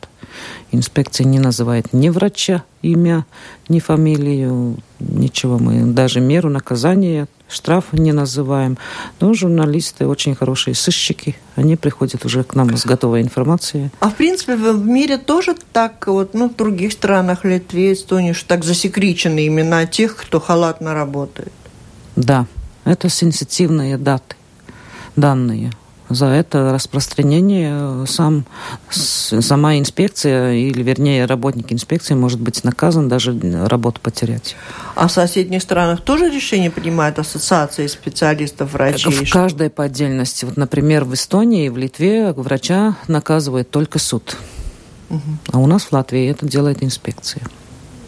Инспекция 0.70 1.26
не 1.26 1.38
называет 1.38 1.92
ни 1.92 2.08
врача 2.08 2.64
имя, 2.80 3.26
ни 3.68 3.80
фамилию, 3.80 4.78
ничего. 4.98 5.58
Мы 5.58 5.92
даже 5.92 6.20
меру 6.20 6.48
наказания 6.48 7.28
штраф 7.52 7.92
не 7.92 8.12
называем. 8.12 8.78
Но 9.20 9.34
журналисты 9.34 10.06
очень 10.06 10.34
хорошие 10.34 10.74
сыщики, 10.74 11.36
они 11.56 11.76
приходят 11.76 12.24
уже 12.24 12.44
к 12.44 12.54
нам 12.54 12.76
с 12.76 12.86
готовой 12.86 13.20
информацией. 13.22 13.90
А 14.00 14.08
в 14.08 14.14
принципе 14.14 14.56
в 14.56 14.86
мире 14.86 15.18
тоже 15.18 15.54
так 15.72 16.06
вот, 16.06 16.34
ну 16.34 16.48
в 16.48 16.56
других 16.56 16.92
странах, 16.92 17.44
Литве, 17.44 17.92
Эстонии, 17.92 18.32
что 18.32 18.48
так 18.48 18.64
засекречены 18.64 19.46
имена 19.46 19.86
тех, 19.86 20.16
кто 20.16 20.40
халатно 20.40 20.94
работает? 20.94 21.52
Да, 22.16 22.46
это 22.84 23.08
сенситивные 23.08 23.98
даты, 23.98 24.36
данные 25.16 25.72
за 26.14 26.26
это 26.26 26.72
распространение 26.72 28.06
сам, 28.06 28.44
сама 28.90 29.78
инспекция, 29.78 30.52
или 30.54 30.82
вернее 30.82 31.26
работник 31.26 31.72
инспекции 31.72 32.14
может 32.14 32.40
быть 32.40 32.64
наказан, 32.64 33.08
даже 33.08 33.38
работу 33.66 34.00
потерять. 34.00 34.56
А 34.94 35.08
в 35.08 35.12
соседних 35.12 35.62
странах 35.62 36.00
тоже 36.00 36.30
решение 36.30 36.70
принимают 36.70 37.18
ассоциации 37.18 37.86
специалистов 37.86 38.72
врачей? 38.72 39.12
В 39.12 39.30
каждой 39.30 39.70
по 39.70 39.84
отдельности. 39.84 40.44
Вот, 40.44 40.56
например, 40.56 41.04
в 41.04 41.14
Эстонии 41.14 41.66
и 41.66 41.68
в 41.68 41.76
Литве 41.76 42.32
врача 42.32 42.96
наказывает 43.08 43.70
только 43.70 43.98
суд. 43.98 44.36
Угу. 45.10 45.20
А 45.52 45.58
у 45.58 45.66
нас 45.66 45.84
в 45.84 45.92
Латвии 45.92 46.28
это 46.28 46.46
делает 46.46 46.82
инспекция. 46.82 47.42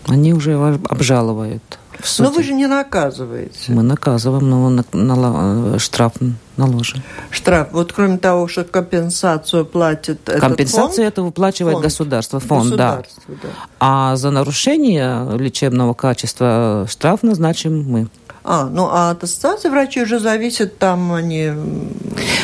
Они 0.06 0.32
уже 0.32 0.54
обжалуют. 0.88 1.78
Но 2.18 2.30
вы 2.30 2.42
же 2.42 2.52
не 2.54 2.66
наказываете. 2.66 3.72
Мы 3.72 3.82
наказываем, 3.82 4.48
но 4.48 4.68
на, 4.70 4.84
на, 4.92 5.78
штраф 5.78 6.12
наложен. 6.56 7.02
Штраф. 7.30 7.68
Вот 7.72 7.92
кроме 7.92 8.18
того, 8.18 8.48
что 8.48 8.64
компенсацию 8.64 9.64
платит 9.64 10.20
Компенсацию 10.24 11.06
это 11.06 11.22
выплачивает 11.22 11.74
фонд. 11.74 11.84
государство, 11.84 12.40
фонд, 12.40 12.64
государство, 12.64 13.22
да. 13.28 13.34
да. 13.42 13.48
А 13.80 14.16
за 14.16 14.30
нарушение 14.30 15.36
лечебного 15.38 15.94
качества 15.94 16.86
штраф 16.88 17.22
назначим 17.22 17.82
мы. 17.82 18.08
А, 18.46 18.66
ну 18.66 18.88
а 18.90 19.10
от 19.10 19.24
ассоциации 19.24 19.70
врачей 19.70 20.02
уже 20.02 20.18
зависит, 20.18 20.78
там 20.78 21.12
они 21.14 21.50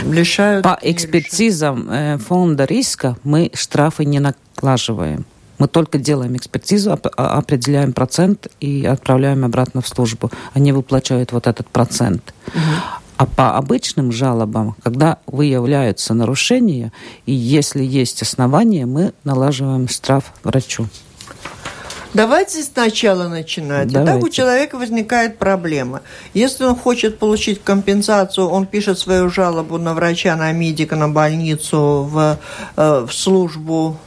лишают... 0.05 0.65
По 0.65 0.79
экспертизам 0.81 1.91
лишают. 1.91 2.23
Э, 2.23 2.25
фонда 2.25 2.65
риска 2.65 3.17
мы 3.23 3.51
штрафы 3.55 4.07
не 4.07 4.19
наклаживаем. 4.19 5.27
Мы 5.61 5.69
только 5.69 5.99
делаем 5.99 6.37
экспертизу, 6.37 6.99
а, 7.17 7.39
определяем 7.39 7.93
процент 7.93 8.49
и 8.61 8.87
отправляем 8.87 9.45
обратно 9.45 9.83
в 9.83 9.89
службу. 9.89 10.31
Они 10.55 10.73
выплачивают 10.73 11.33
вот 11.33 11.47
этот 11.47 11.69
процент. 11.69 12.35
Угу. 12.49 12.61
А 13.19 13.27
по 13.27 13.57
обычным 13.59 14.11
жалобам, 14.11 14.75
когда 14.83 15.19
выявляются 15.27 16.15
нарушения, 16.15 16.93
и 17.27 17.33
если 17.33 17.85
есть 17.85 18.23
основания, 18.23 18.87
мы 18.87 19.13
налаживаем 19.25 19.87
штраф 19.89 20.33
врачу. 20.43 20.87
Давайте 22.15 22.63
сначала 22.63 23.29
начинать. 23.29 23.89
Давайте. 23.89 24.13
Итак, 24.13 24.25
у 24.25 24.31
человека 24.31 24.79
возникает 24.79 25.37
проблема. 25.37 26.01
Если 26.33 26.65
он 26.65 26.75
хочет 26.75 27.19
получить 27.19 27.63
компенсацию, 27.63 28.49
он 28.49 28.65
пишет 28.67 28.99
свою 28.99 29.29
жалобу 29.29 29.77
на 29.77 29.93
врача, 29.93 30.35
на 30.37 30.51
медика, 30.53 30.97
на 30.97 31.11
больницу, 31.11 32.09
в, 32.11 32.39
э, 32.77 33.07
в 33.07 33.13
службу 33.13 33.99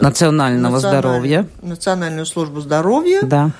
национального 0.00 0.78
здоровья. 0.78 1.46
Национальную 1.62 2.26
службу 2.26 2.60
здоровья. 2.60 3.22
Да. 3.22 3.50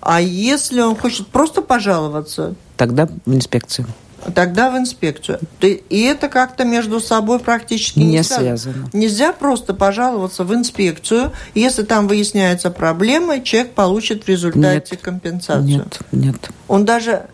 А 0.00 0.20
если 0.20 0.80
он 0.80 0.96
хочет 0.96 1.26
просто 1.28 1.62
пожаловаться? 1.62 2.54
Тогда 2.76 3.08
в 3.24 3.34
инспекцию. 3.34 3.86
Тогда 4.34 4.70
в 4.70 4.78
инспекцию. 4.78 5.40
И 5.60 6.00
это 6.02 6.28
как-то 6.28 6.64
между 6.64 7.00
собой 7.00 7.38
практически 7.38 8.00
не, 8.00 8.06
не 8.06 8.22
связано. 8.24 8.88
Нельзя 8.92 9.32
просто 9.32 9.72
пожаловаться 9.72 10.44
в 10.44 10.52
инспекцию. 10.54 11.32
Если 11.54 11.82
там 11.82 12.08
выясняется 12.08 12.70
проблема, 12.70 13.40
человек 13.40 13.74
получит 13.74 14.24
в 14.24 14.28
результате 14.28 14.94
нет, 14.94 15.00
компенсацию. 15.00 15.64
Нет, 15.64 16.00
нет. 16.12 16.50
Он 16.66 16.84
даже 16.84 17.26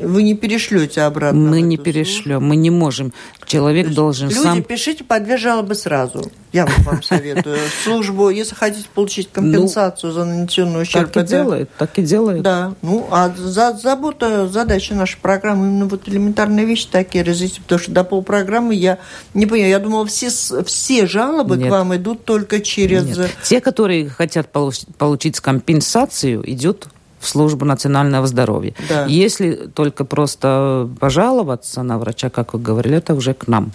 вы 0.00 0.22
не 0.22 0.34
перешлете 0.34 1.02
обратно. 1.02 1.38
Мы 1.38 1.60
не 1.60 1.76
перешлем, 1.76 2.44
мы 2.44 2.56
не 2.56 2.70
можем. 2.70 3.12
Человек 3.46 3.88
должен 3.90 4.28
люди, 4.28 4.38
сам... 4.40 4.62
пишите 4.62 5.04
по 5.04 5.20
две 5.20 5.36
жалобы 5.36 5.74
сразу. 5.74 6.30
Я 6.52 6.66
вам 6.84 7.02
советую. 7.02 7.58
Службу, 7.84 8.30
если 8.30 8.54
хотите 8.54 8.86
получить 8.94 9.28
компенсацию 9.30 10.10
ну, 10.10 10.14
за 10.14 10.24
нанесенный 10.24 10.82
ущерб. 10.82 11.10
Так 11.10 11.24
и 11.24 11.26
делает, 11.26 11.70
так 11.76 11.98
и 11.98 12.02
делает. 12.02 12.42
Да. 12.42 12.74
Ну, 12.82 13.06
а 13.10 13.32
за, 13.36 13.72
забота, 13.72 14.46
задача 14.48 14.94
нашей 14.94 15.18
программы 15.18 15.66
именно 15.66 15.86
вот 15.86 16.08
элементарные 16.08 16.64
вещи 16.64 16.86
такие 16.90 17.24
разъяснить, 17.24 17.62
потому 17.62 17.80
что 17.80 17.90
до 17.90 18.04
полпрограммы 18.04 18.74
я 18.74 18.98
не 19.34 19.46
поняла. 19.46 19.66
Я 19.66 19.78
думала, 19.80 20.06
все, 20.06 20.30
все 20.64 21.06
жалобы 21.06 21.56
Нет. 21.56 21.68
к 21.68 21.70
вам 21.70 21.94
идут 21.96 22.24
только 22.24 22.60
через... 22.60 23.04
Нет. 23.04 23.30
Те, 23.42 23.60
которые 23.60 24.08
хотят 24.08 24.50
получить 24.52 25.40
компенсацию, 25.40 26.48
идет 26.50 26.88
в 27.24 27.28
службу 27.28 27.64
национального 27.64 28.26
здоровья. 28.26 28.74
Да. 28.88 29.06
Если 29.06 29.54
только 29.54 30.04
просто 30.04 30.88
пожаловаться 31.00 31.82
на 31.82 31.98
врача, 31.98 32.28
как 32.28 32.52
вы 32.52 32.60
говорили, 32.60 32.98
это 32.98 33.14
уже 33.14 33.32
к 33.32 33.48
нам. 33.48 33.72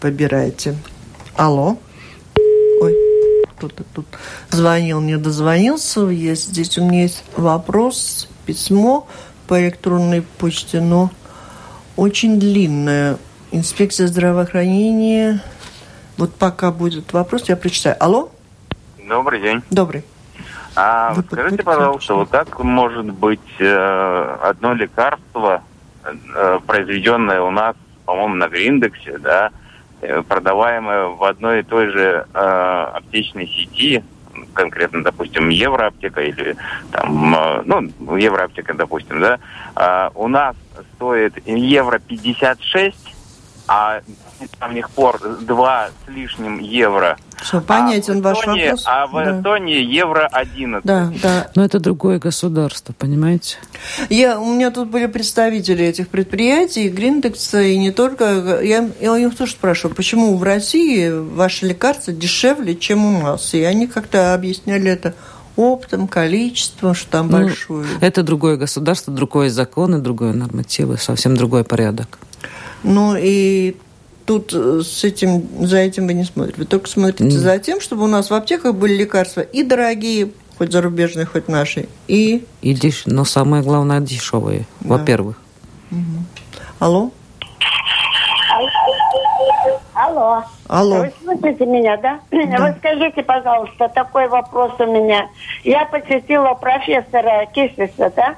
Выбирайте. 0.00 0.76
Алло. 1.36 1.76
Ой, 2.80 2.96
кто-то 3.56 3.84
тут 3.92 4.06
звонил, 4.50 5.00
не 5.00 5.18
дозвонился. 5.18 6.02
Есть, 6.02 6.48
здесь 6.48 6.78
у 6.78 6.84
меня 6.84 7.02
есть 7.02 7.24
вопрос, 7.36 8.28
письмо 8.46 9.08
по 9.48 9.60
электронной 9.60 10.22
почте, 10.22 10.80
но 10.80 11.10
очень 11.96 12.38
длинное. 12.38 13.18
Инспекция 13.50 14.06
здравоохранения. 14.06 15.42
Вот 16.16 16.32
пока 16.34 16.70
будет 16.70 17.12
вопрос, 17.12 17.48
я 17.48 17.56
прочитаю. 17.56 17.96
Алло? 17.98 18.30
Добрый 19.08 19.40
день. 19.40 19.62
Добрый. 19.70 20.04
А 20.74 21.12
Вы 21.14 21.22
скажите, 21.22 21.62
пожалуйста, 21.62 22.14
вот 22.14 22.28
как 22.30 22.58
может 22.60 23.10
быть 23.10 23.40
э, 23.58 24.36
одно 24.42 24.72
лекарство, 24.74 25.62
э, 26.04 26.58
произведенное 26.66 27.42
у 27.42 27.50
нас, 27.50 27.76
по-моему, 28.06 28.34
на 28.34 28.48
Гриндексе, 28.48 29.18
да, 29.18 29.50
э, 30.00 30.22
продаваемое 30.22 31.08
в 31.08 31.22
одной 31.24 31.60
и 31.60 31.62
той 31.62 31.88
же 31.88 32.26
э, 32.32 32.86
аптечной 32.94 33.46
сети, 33.48 34.02
конкретно, 34.54 35.02
допустим, 35.02 35.50
Евроаптека 35.50 36.22
или 36.22 36.56
там, 36.90 37.34
э, 37.34 37.62
ну, 37.66 38.16
Евроаптека, 38.16 38.74
допустим, 38.74 39.20
да, 39.20 39.38
э, 39.76 40.10
у 40.14 40.28
нас 40.28 40.56
стоит 40.96 41.34
евро 41.46 41.98
56, 41.98 42.96
а 43.72 44.00
с 44.00 44.40
недавних 44.42 44.90
пор 44.90 45.18
два 45.40 45.88
с 45.88 46.10
лишним 46.10 46.58
евро. 46.58 47.16
Все, 47.42 47.60
понятен 47.62 48.18
а 48.18 48.20
ваш 48.20 48.38
Эстонии, 48.40 48.64
вопрос. 48.64 48.84
А 48.86 49.06
в 49.06 49.12
да. 49.12 49.38
Эстонии 49.38 49.82
евро 49.82 50.28
11. 50.30 50.84
Да, 50.84 51.10
да. 51.22 51.50
Но 51.54 51.64
это 51.64 51.80
другое 51.80 52.18
государство, 52.18 52.92
понимаете? 52.92 53.56
Я, 54.10 54.38
у 54.38 54.52
меня 54.52 54.70
тут 54.70 54.90
были 54.90 55.06
представители 55.06 55.86
этих 55.86 56.08
предприятий, 56.08 56.90
Гриндекса, 56.90 57.62
и 57.62 57.78
не 57.78 57.92
только. 57.92 58.60
Я, 58.62 58.90
я 59.00 59.12
у 59.12 59.16
них 59.16 59.34
тоже 59.34 59.52
спрашиваю, 59.52 59.96
почему 59.96 60.36
в 60.36 60.42
России 60.42 61.08
ваши 61.08 61.66
лекарства 61.66 62.12
дешевле, 62.12 62.76
чем 62.76 63.04
у 63.06 63.22
нас? 63.22 63.54
И 63.54 63.62
они 63.62 63.86
как-то 63.86 64.34
объясняли 64.34 64.90
это 64.90 65.14
оптом, 65.56 66.08
количеством, 66.08 66.94
что 66.94 67.10
там 67.10 67.28
ну, 67.30 67.38
большое. 67.44 67.86
Это 68.02 68.22
другое 68.22 68.56
государство, 68.56 69.12
другой 69.12 69.48
закон 69.48 69.94
и 69.94 69.98
другое 69.98 70.34
нормативы, 70.34 70.98
совсем 70.98 71.36
другой 71.36 71.64
порядок. 71.64 72.18
Ну 72.82 73.16
и 73.16 73.76
тут 74.24 74.52
э, 74.54 74.80
с 74.84 75.04
этим, 75.04 75.66
за 75.66 75.78
этим 75.78 76.06
вы 76.06 76.14
не 76.14 76.24
смотрите. 76.24 76.58
Вы 76.58 76.64
только 76.64 76.88
смотрите 76.88 77.36
mm. 77.36 77.40
за 77.40 77.58
тем, 77.58 77.80
чтобы 77.80 78.04
у 78.04 78.08
нас 78.08 78.30
в 78.30 78.34
аптеках 78.34 78.74
были 78.74 78.94
лекарства 78.94 79.40
и 79.40 79.62
дорогие, 79.62 80.30
хоть 80.58 80.72
зарубежные, 80.72 81.26
хоть 81.26 81.48
наши, 81.48 81.88
и... 82.08 82.44
И 82.60 82.74
деш... 82.74 83.02
Но 83.06 83.24
самое 83.24 83.62
главное, 83.62 84.00
дешевые, 84.00 84.66
да. 84.80 84.96
во-первых. 84.96 85.36
Угу. 85.90 85.98
Алло? 86.78 87.10
Алло. 89.94 90.44
Алло. 90.72 91.00
Вы 91.00 91.12
слышите 91.22 91.66
меня, 91.66 91.98
да? 91.98 92.20
да? 92.30 92.56
Вы 92.56 92.74
скажите, 92.78 93.22
пожалуйста, 93.22 93.90
такой 93.90 94.26
вопрос 94.28 94.72
у 94.78 94.86
меня. 94.86 95.28
Я 95.64 95.84
посетила 95.84 96.54
профессора 96.54 97.44
Кисиса, 97.52 98.10
да? 98.16 98.36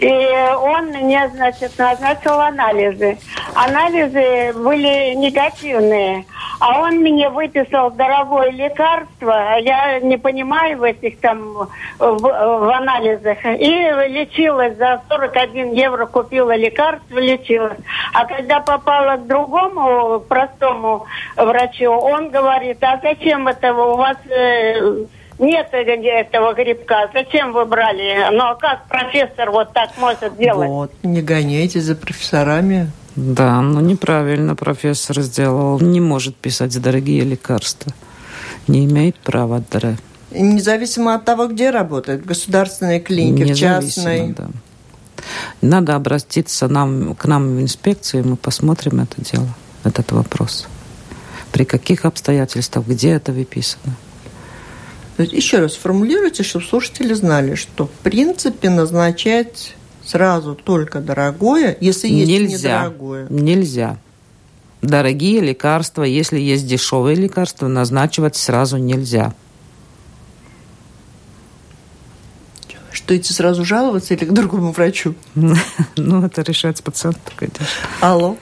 И 0.00 0.08
он 0.08 0.86
мне, 0.86 1.28
значит, 1.28 1.78
назначил 1.78 2.40
анализы. 2.40 3.18
Анализы 3.54 4.52
были 4.54 5.14
негативные. 5.14 6.24
А 6.58 6.80
он 6.80 6.96
мне 6.96 7.28
выписал 7.28 7.90
дорогое 7.90 8.50
лекарство, 8.50 9.58
я 9.58 10.00
не 10.00 10.16
понимаю 10.16 10.78
в 10.78 10.82
этих 10.82 11.20
там 11.20 11.52
в, 11.52 11.68
в 11.98 12.76
анализах. 12.76 13.44
И 13.44 13.68
лечилась 14.08 14.76
за 14.76 15.02
41 15.08 15.72
евро, 15.72 16.06
купила 16.06 16.56
лекарство, 16.56 17.18
лечилась. 17.18 17.78
А 18.12 18.24
когда 18.24 18.60
попала 18.60 19.16
к 19.16 19.26
другому 19.26 20.20
простому 20.20 21.06
врачу, 21.36 21.90
он 21.90 22.30
говорит, 22.30 22.78
а 22.82 22.98
зачем 23.02 23.48
это 23.48 23.74
у 23.74 23.96
вас 23.96 24.16
э, 24.28 25.04
нет 25.38 25.68
этого 25.72 26.54
грибка. 26.54 27.10
Зачем 27.12 27.52
вы 27.52 27.64
брали? 27.66 28.28
Ну, 28.32 28.44
а 28.44 28.54
как 28.54 28.86
профессор 28.88 29.50
вот 29.50 29.72
так 29.72 29.90
может 29.98 30.36
делать? 30.36 30.68
Вот, 30.68 30.92
не 31.02 31.22
гоняйте 31.22 31.80
за 31.80 31.94
профессорами. 31.94 32.90
Да, 33.16 33.62
ну 33.62 33.80
неправильно 33.80 34.54
профессор 34.54 35.22
сделал. 35.22 35.80
Не 35.80 36.00
может 36.00 36.36
писать 36.36 36.80
дорогие 36.80 37.22
лекарства. 37.22 37.92
Не 38.68 38.84
имеет 38.84 39.16
права, 39.16 39.64
дорогие. 39.70 39.98
Независимо 40.30 41.14
от 41.14 41.24
того, 41.24 41.46
где 41.46 41.70
работает, 41.70 42.22
в 42.22 42.26
государственной 42.26 43.00
клинике, 43.00 43.54
в 43.54 43.56
частной. 43.56 44.34
Да. 44.36 44.48
Надо 45.62 45.94
обратиться 45.94 46.68
нам, 46.68 47.14
к 47.14 47.24
нам 47.26 47.56
в 47.56 47.60
инспекцию, 47.60 48.28
мы 48.28 48.36
посмотрим 48.36 49.00
это 49.00 49.22
дело, 49.22 49.48
этот 49.84 50.12
вопрос. 50.12 50.66
При 51.52 51.64
каких 51.64 52.04
обстоятельствах, 52.04 52.86
где 52.86 53.12
это 53.12 53.32
выписано. 53.32 53.96
Еще 55.16 55.60
раз 55.60 55.74
формулируйте, 55.74 56.42
чтобы 56.42 56.66
слушатели 56.66 57.14
знали, 57.14 57.54
что 57.54 57.86
в 57.86 57.90
принципе 58.02 58.68
назначать 58.68 59.74
сразу 60.06 60.54
только 60.54 61.00
дорогое, 61.00 61.76
если 61.80 62.08
есть 62.08 62.30
нельзя, 62.30 62.84
недорогое. 62.84 63.26
Нельзя. 63.28 63.98
Дорогие 64.82 65.40
лекарства, 65.40 66.04
если 66.04 66.38
есть 66.38 66.66
дешевые 66.66 67.16
лекарства, 67.16 67.66
назначивать 67.66 68.36
сразу 68.36 68.76
нельзя. 68.76 69.34
Что 72.92 73.16
идти 73.16 73.32
сразу 73.32 73.64
жаловаться 73.64 74.14
или 74.14 74.24
к 74.24 74.32
другому 74.32 74.72
врачу? 74.72 75.14
Ну, 75.96 76.24
это 76.24 76.42
решает 76.42 76.82
пациент. 76.82 77.18
Алло. 78.00 78.36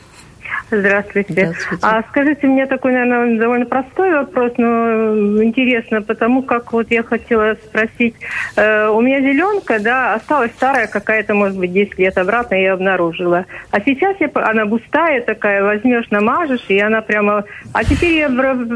Здравствуйте. 0.81 1.33
Здравствуйте. 1.33 1.87
А 1.87 2.03
скажите 2.09 2.47
мне 2.47 2.67
такой, 2.67 2.93
наверное, 2.93 3.39
довольно 3.39 3.67
простой 3.67 4.13
вопрос, 4.13 4.53
но 4.57 5.43
интересно, 5.43 6.03
потому 6.03 6.43
как 6.43 6.73
вот 6.73 6.91
я 6.91 7.03
хотела 7.03 7.55
спросить. 7.55 8.15
Э, 8.57 8.89
у 8.89 9.01
меня 9.01 9.21
зеленка, 9.21 9.79
да, 9.81 10.15
осталась 10.15 10.53
старая 10.53 10.87
какая-то, 10.87 11.35
может 11.35 11.59
быть, 11.59 11.73
10 11.73 11.99
лет 11.99 12.19
обратно 12.19 12.55
я 12.55 12.75
обнаружила. 12.75 13.47
А 13.71 13.81
сейчас 13.81 14.17
я, 14.21 14.31
она 14.35 14.65
густая 14.65 15.21
такая, 15.23 15.63
возьмешь, 15.63 16.11
намажешь, 16.11 16.65
и 16.69 16.79
она 16.79 17.01
прямо... 17.01 17.45
А 17.73 17.85
теперь 17.85 18.15
я 18.15 18.29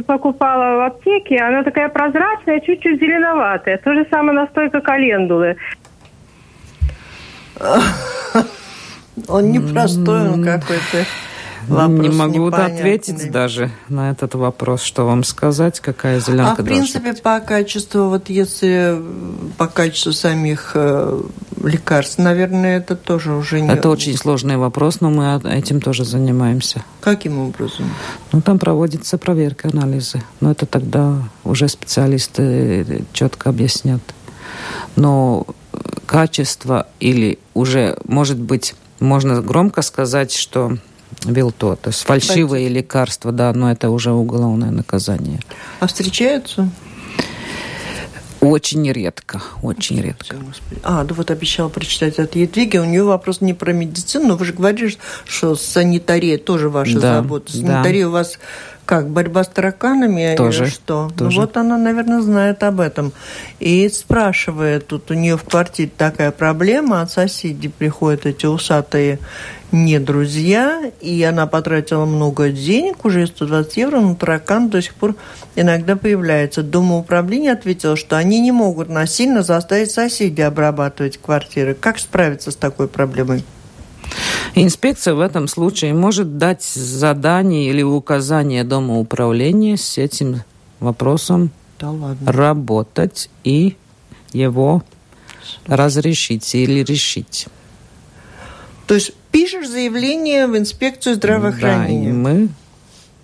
покупала 0.07 0.77
в 0.77 0.87
аптеке, 0.87 1.39
она 1.39 1.63
такая 1.63 1.89
прозрачная, 1.89 2.61
чуть-чуть 2.61 3.01
зеленоватая. 3.01 3.79
То 3.79 3.95
же 3.95 4.07
самое 4.11 4.39
настойка 4.41 4.81
календулы. 4.81 5.57
Он 9.29 9.51
непростой, 9.51 10.29
он 10.29 10.45
какой-то 10.45 11.05
вопрос 11.69 12.01
Не 12.01 12.09
могу 12.09 12.47
непонятный. 12.47 12.77
ответить 12.79 13.31
даже 13.31 13.71
на 13.89 14.11
этот 14.11 14.35
вопрос, 14.35 14.83
что 14.83 15.07
вам 15.07 15.25
сказать, 15.25 15.81
какая 15.81 16.21
зеленка 16.21 16.57
А 16.59 16.63
в 16.63 16.65
принципе 16.65 17.13
быть. 17.13 17.23
по 17.23 17.41
качеству, 17.41 18.09
вот 18.09 18.29
если 18.29 19.01
по 19.57 19.67
качеству 19.67 20.13
самих 20.13 20.73
э, 20.75 21.23
лекарств, 21.63 22.19
наверное, 22.19 22.79
это 22.79 22.97
тоже 22.97 23.33
уже 23.33 23.61
не... 23.61 23.69
Это 23.69 23.89
очень 23.89 24.17
сложный 24.17 24.57
вопрос, 24.57 25.01
но 25.01 25.11
мы 25.11 25.41
этим 25.45 25.81
тоже 25.81 26.05
занимаемся. 26.05 26.85
Каким 27.01 27.39
образом? 27.39 27.87
Ну, 28.33 28.41
там 28.41 28.59
проводится 28.59 29.19
проверка, 29.19 29.69
анализы. 29.73 30.23
Но 30.41 30.51
это 30.51 30.67
тогда 30.67 31.17
уже 31.45 31.69
специалисты 31.69 33.05
четко 33.13 33.51
объяснят. 33.51 34.01
Но 34.97 35.47
качество 36.07 36.87
или 37.01 37.39
уже, 37.55 37.99
может 38.07 38.39
быть, 38.39 38.75
можно 39.01 39.41
громко 39.43 39.83
сказать, 39.83 40.33
что 40.33 40.79
Вилто, 41.25 41.77
то 41.77 41.89
есть 41.89 42.03
фальшивые 42.03 42.67
Кстати. 42.67 42.79
лекарства, 42.79 43.33
да, 43.33 43.53
но 43.53 43.71
это 43.71 43.91
уже 43.91 44.13
уголовное 44.13 44.71
наказание. 44.71 45.41
А 45.81 45.87
встречаются? 45.87 46.71
Очень 48.41 48.91
редко, 48.93 49.43
очень 49.63 50.01
редко. 50.01 50.37
А, 50.85 51.03
да 51.03 51.15
вот 51.15 51.31
обещала 51.33 51.69
прочитать 51.69 52.21
от 52.21 52.37
Едвиги. 52.37 52.77
У 52.77 52.85
нее 52.85 53.03
вопрос 53.03 53.41
не 53.41 53.53
про 53.53 53.73
медицину, 53.73 54.29
но 54.29 54.37
вы 54.37 54.45
же 54.45 54.53
говорили, 54.53 54.97
что 55.25 55.57
санитария 55.57 56.39
тоже 56.39 56.69
ваша 56.69 57.01
да, 57.01 57.17
забота. 57.17 57.51
Санитария 57.53 58.05
да. 58.05 58.09
у 58.09 58.13
вас 58.13 58.39
как, 58.89 59.11
борьба 59.11 59.45
с 59.45 59.49
тараканами 59.49 60.35
тоже, 60.35 60.65
или 60.65 60.71
что? 60.71 61.11
Тоже. 61.15 61.37
Ну 61.37 61.43
вот 61.43 61.59
она, 61.59 61.77
наверное, 61.77 62.23
знает 62.23 62.63
об 62.63 62.81
этом. 62.81 63.13
И 63.61 63.87
спрашивает, 63.91 64.87
тут 64.87 65.11
у 65.11 65.15
нее 65.15 65.37
в 65.37 65.45
квартире 65.45 65.91
такая 65.95 66.31
проблема, 66.31 67.03
от 67.03 67.11
соседей 67.11 67.69
приходят 67.69 68.25
эти 68.25 68.47
усатые 68.47 69.19
не 69.73 69.99
друзья, 69.99 70.91
и 71.03 71.23
она 71.23 71.47
потратила 71.47 72.07
много 72.07 72.49
денег, 72.49 73.05
уже 73.05 73.27
120 73.27 73.77
евро, 73.77 74.01
но 74.01 74.15
таракан 74.15 74.71
до 74.71 74.81
сих 74.81 74.95
пор 74.95 75.17
иногда 75.55 75.95
появляется. 75.95 76.63
Дома 76.63 76.97
управления 76.97 77.53
ответила, 77.53 77.95
что 77.95 78.17
они 78.17 78.41
не 78.41 78.53
могут 78.53 78.89
насильно 78.89 79.43
заставить 79.43 79.91
соседей 79.91 80.41
обрабатывать 80.41 81.19
квартиры. 81.19 81.75
Как 81.75 81.99
справиться 81.99 82.51
с 82.53 82.57
такой 82.57 82.89
проблемой? 82.89 83.45
Инспекция 84.55 85.15
в 85.15 85.21
этом 85.21 85.49
случае 85.49 85.95
может 85.95 86.39
дать 86.39 86.63
задание 86.63 87.69
или 87.71 87.83
указание 87.83 88.65
Дома 88.65 88.99
управления 88.99 89.77
с 89.77 89.99
этим 89.99 90.43
вопросом 90.81 91.51
да 91.79 91.91
ладно. 91.91 92.33
работать 92.33 93.31
и 93.45 93.77
его 94.33 94.83
разрешить 95.67 96.55
или 96.55 96.83
решить. 96.83 97.47
То 98.87 98.95
есть 98.95 99.13
пишешь 99.31 99.69
заявление 99.69 100.47
в 100.47 100.57
инспекцию 100.57 101.15
здравоохранения. 101.17 102.05
Да, 102.05 102.11
и 102.11 102.13
мы 102.13 102.49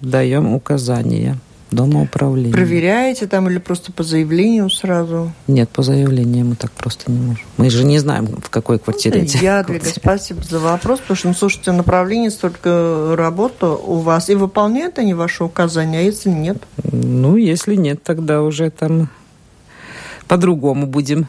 даем 0.00 0.52
указания 0.52 1.38
Дома 1.74 2.02
управления. 2.02 2.52
Проверяете 2.52 3.26
там 3.26 3.48
или 3.48 3.58
просто 3.58 3.92
по 3.92 4.02
заявлению 4.02 4.70
сразу? 4.70 5.32
Нет, 5.48 5.68
по 5.70 5.82
заявлению 5.82 6.46
мы 6.46 6.56
так 6.56 6.70
просто 6.70 7.10
не 7.10 7.18
можем. 7.18 7.44
Мы 7.56 7.68
же 7.70 7.84
не 7.84 7.98
знаем, 7.98 8.26
в 8.26 8.48
какой 8.48 8.78
квартире 8.78 9.22
эти 9.22 9.38
Ядвига, 9.38 9.84
спасибо 9.96 10.42
за 10.42 10.60
вопрос, 10.60 11.00
потому 11.00 11.16
что, 11.16 11.28
ну, 11.28 11.34
слушайте, 11.34 11.72
направление 11.72 12.30
столько 12.30 13.14
работы 13.16 13.66
у 13.66 13.96
вас, 13.96 14.30
и 14.30 14.34
выполняют 14.34 14.98
они 14.98 15.14
ваши 15.14 15.42
указания, 15.42 15.98
а 15.98 16.02
если 16.02 16.30
нет? 16.30 16.62
Ну, 16.82 17.36
если 17.36 17.74
нет, 17.74 18.02
тогда 18.02 18.42
уже 18.42 18.70
там 18.70 19.08
по-другому 20.28 20.86
будем 20.86 21.26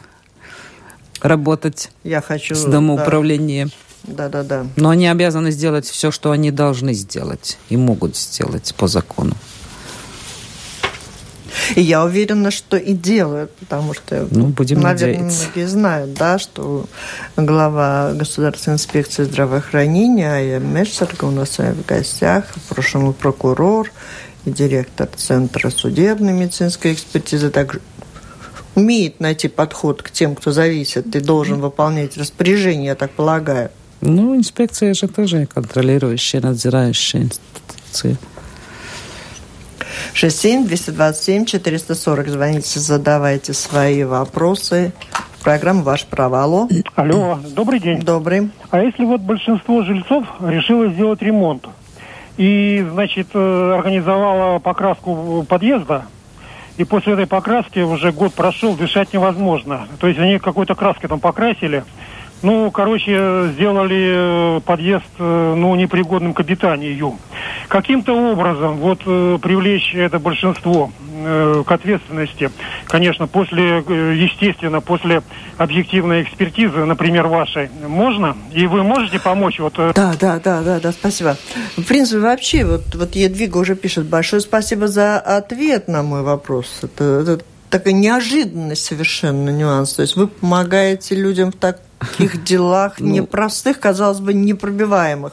работать 1.20 1.90
Я 2.04 2.20
хочу, 2.20 2.54
с 2.54 2.64
домоуправлением. 2.64 3.68
Да. 3.68 3.74
Да, 4.06 4.28
да, 4.28 4.42
да. 4.44 4.66
Но 4.76 4.90
они 4.90 5.08
обязаны 5.08 5.50
сделать 5.50 5.84
все, 5.86 6.10
что 6.12 6.30
они 6.30 6.50
должны 6.52 6.92
сделать 6.92 7.58
и 7.68 7.76
могут 7.76 8.16
сделать 8.16 8.72
по 8.76 8.86
закону. 8.86 9.34
И 11.74 11.80
я 11.80 12.04
уверена, 12.04 12.50
что 12.50 12.76
и 12.76 12.92
делают, 12.92 13.50
потому 13.56 13.94
что, 13.94 14.26
ну, 14.30 14.48
будем 14.48 14.80
наверное, 14.80 15.18
надеяться. 15.18 15.46
многие 15.46 15.68
знают, 15.68 16.14
да, 16.14 16.38
что 16.38 16.86
глава 17.36 18.12
Государственной 18.12 18.74
инспекции 18.74 19.24
здравоохранения 19.24 20.30
Ая 20.30 20.58
Мешсерга 20.58 21.24
у 21.24 21.30
нас 21.30 21.58
в 21.58 21.86
гостях, 21.86 22.44
в 22.54 22.74
прошлом 22.74 23.12
прокурор 23.12 23.90
и 24.44 24.50
директор 24.50 25.08
Центра 25.16 25.70
судебной 25.70 26.32
медицинской 26.32 26.92
экспертизы, 26.92 27.50
также 27.50 27.80
умеет 28.74 29.20
найти 29.20 29.48
подход 29.48 30.02
к 30.02 30.10
тем, 30.10 30.36
кто 30.36 30.52
зависит 30.52 31.16
и 31.16 31.20
должен 31.20 31.60
выполнять 31.60 32.16
распоряжение, 32.16 32.88
я 32.88 32.94
так 32.94 33.10
полагаю. 33.10 33.70
Ну, 34.02 34.36
инспекция 34.36 34.94
же 34.94 35.08
тоже 35.08 35.46
контролирующая, 35.46 36.40
надзирающая 36.40 37.22
институция. 37.22 38.18
67-227-440. 40.14 42.28
Звоните, 42.28 42.80
задавайте 42.80 43.52
свои 43.52 44.04
вопросы. 44.04 44.94
Программа 45.42 45.82
«Ваш 45.82 46.06
право». 46.06 46.42
Алло. 46.42 46.66
Алло, 46.96 47.38
добрый 47.54 47.78
день. 47.78 48.00
Добрый. 48.00 48.50
А 48.70 48.80
если 48.80 49.04
вот 49.04 49.20
большинство 49.20 49.84
жильцов 49.84 50.24
решило 50.40 50.88
сделать 50.88 51.22
ремонт 51.22 51.66
и, 52.36 52.84
значит, 52.92 53.28
э, 53.32 53.74
организовала 53.78 54.58
покраску 54.58 55.46
подъезда, 55.48 56.06
и 56.76 56.84
после 56.84 57.14
этой 57.14 57.26
покраски 57.26 57.78
уже 57.78 58.12
год 58.12 58.34
прошел, 58.34 58.74
дышать 58.74 59.12
невозможно. 59.12 59.88
То 59.98 60.08
есть 60.08 60.18
они 60.18 60.38
какой-то 60.38 60.74
краской 60.74 61.08
там 61.08 61.20
покрасили, 61.20 61.84
ну, 62.42 62.70
короче, 62.70 63.50
сделали 63.54 64.58
э, 64.58 64.60
подъезд, 64.60 65.04
э, 65.18 65.54
ну, 65.56 65.74
непригодным 65.74 66.34
к 66.34 66.40
обитанию. 66.40 67.18
Каким-то 67.68 68.12
образом 68.32 68.76
вот 68.76 69.00
э, 69.06 69.38
привлечь 69.42 69.94
это 69.94 70.18
большинство 70.18 70.90
к 71.18 71.72
ответственности, 71.72 72.50
конечно, 72.86 73.26
после, 73.26 73.78
естественно, 73.78 74.82
после 74.82 75.22
объективной 75.56 76.22
экспертизы, 76.22 76.84
например, 76.84 77.26
вашей, 77.26 77.70
можно? 77.88 78.36
И 78.52 78.66
вы 78.66 78.82
можете 78.82 79.18
помочь? 79.18 79.58
Вот... 79.58 79.74
Да, 79.76 79.92
да, 79.94 80.38
да, 80.38 80.60
да, 80.60 80.78
да, 80.78 80.92
спасибо. 80.92 81.36
В 81.76 81.82
принципе, 81.84 82.20
вообще, 82.20 82.66
вот, 82.66 82.94
вот 82.94 83.16
Едвига 83.16 83.56
уже 83.56 83.76
пишет, 83.76 84.04
большое 84.06 84.42
спасибо 84.42 84.88
за 84.88 85.18
ответ 85.18 85.88
на 85.88 86.02
мой 86.02 86.22
вопрос. 86.22 86.80
Это, 86.82 87.04
это 87.04 87.44
такая 87.70 87.94
неожиданность 87.94 88.84
совершенно 88.84 89.50
нюанс. 89.50 89.94
То 89.94 90.02
есть 90.02 90.16
вы 90.16 90.28
помогаете 90.28 91.14
людям 91.14 91.50
в 91.50 91.56
так 91.56 91.80
таких 91.98 92.44
делах 92.44 93.00
ну, 93.00 93.06
непростых, 93.06 93.80
казалось 93.80 94.20
бы, 94.20 94.34
непробиваемых. 94.34 95.32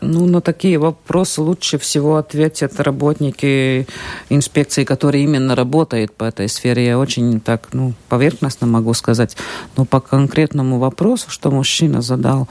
Ну, 0.00 0.26
на 0.26 0.40
такие 0.40 0.78
вопросы 0.78 1.40
лучше 1.40 1.76
всего 1.76 2.16
ответят 2.16 2.78
работники 2.78 3.88
инспекции, 4.28 4.84
которые 4.84 5.24
именно 5.24 5.56
работают 5.56 6.12
по 6.12 6.24
этой 6.24 6.48
сфере. 6.48 6.86
Я 6.86 6.98
очень 6.98 7.40
так, 7.40 7.68
ну, 7.72 7.94
поверхностно 8.08 8.68
могу 8.68 8.94
сказать. 8.94 9.36
Но 9.76 9.84
по 9.84 10.00
конкретному 10.00 10.78
вопросу, 10.78 11.30
что 11.30 11.50
мужчина 11.50 12.00
задал 12.00 12.46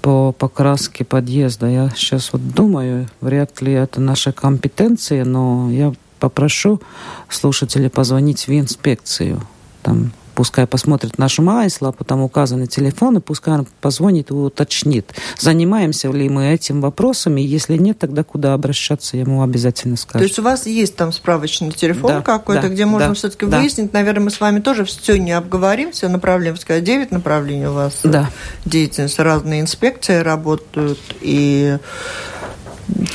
по 0.00 0.30
покраске 0.32 1.04
подъезда, 1.04 1.66
я 1.66 1.90
сейчас 1.90 2.32
вот 2.32 2.48
думаю, 2.54 3.08
вряд 3.20 3.60
ли 3.60 3.72
это 3.72 4.00
наша 4.00 4.30
компетенция, 4.30 5.24
но 5.24 5.70
я 5.72 5.92
попрошу 6.20 6.80
слушателей 7.28 7.90
позвонить 7.90 8.46
в 8.46 8.52
инспекцию. 8.52 9.40
Там 9.82 10.12
пускай 10.34 10.66
посмотрит 10.66 11.18
нашу 11.18 11.42
майслапу, 11.42 12.04
там 12.04 12.22
указаны 12.22 12.66
телефоны, 12.66 13.20
пускай 13.20 13.54
он 13.54 13.66
позвонит 13.80 14.30
и 14.30 14.34
уточнит, 14.34 15.12
занимаемся 15.38 16.10
ли 16.10 16.28
мы 16.28 16.52
этим 16.52 16.80
вопросом, 16.80 17.36
и 17.36 17.42
если 17.42 17.76
нет, 17.76 17.98
тогда 17.98 18.24
куда 18.24 18.54
обращаться, 18.54 19.16
ему 19.16 19.42
обязательно 19.42 19.96
скажу. 19.96 20.18
То 20.18 20.24
есть 20.24 20.38
у 20.38 20.42
вас 20.42 20.66
есть 20.66 20.96
там 20.96 21.12
справочный 21.12 21.70
телефон 21.70 22.10
да, 22.10 22.20
какой-то, 22.22 22.62
да, 22.62 22.68
где 22.68 22.86
можно 22.86 23.08
да, 23.08 23.14
все-таки 23.14 23.46
да. 23.46 23.58
выяснить, 23.58 23.92
наверное, 23.92 24.24
мы 24.24 24.30
с 24.30 24.40
вами 24.40 24.60
тоже 24.60 24.84
все 24.84 25.16
не 25.16 25.32
обговорим, 25.32 25.92
все 25.92 26.08
направления, 26.08 26.56
сказать, 26.56 26.84
9 26.84 27.10
направлений 27.10 27.66
у 27.66 27.72
вас 27.72 28.00
да. 28.02 28.30
деятельность, 28.64 29.18
разные 29.18 29.60
инспекции 29.60 30.18
работают, 30.18 30.98
и 31.20 31.78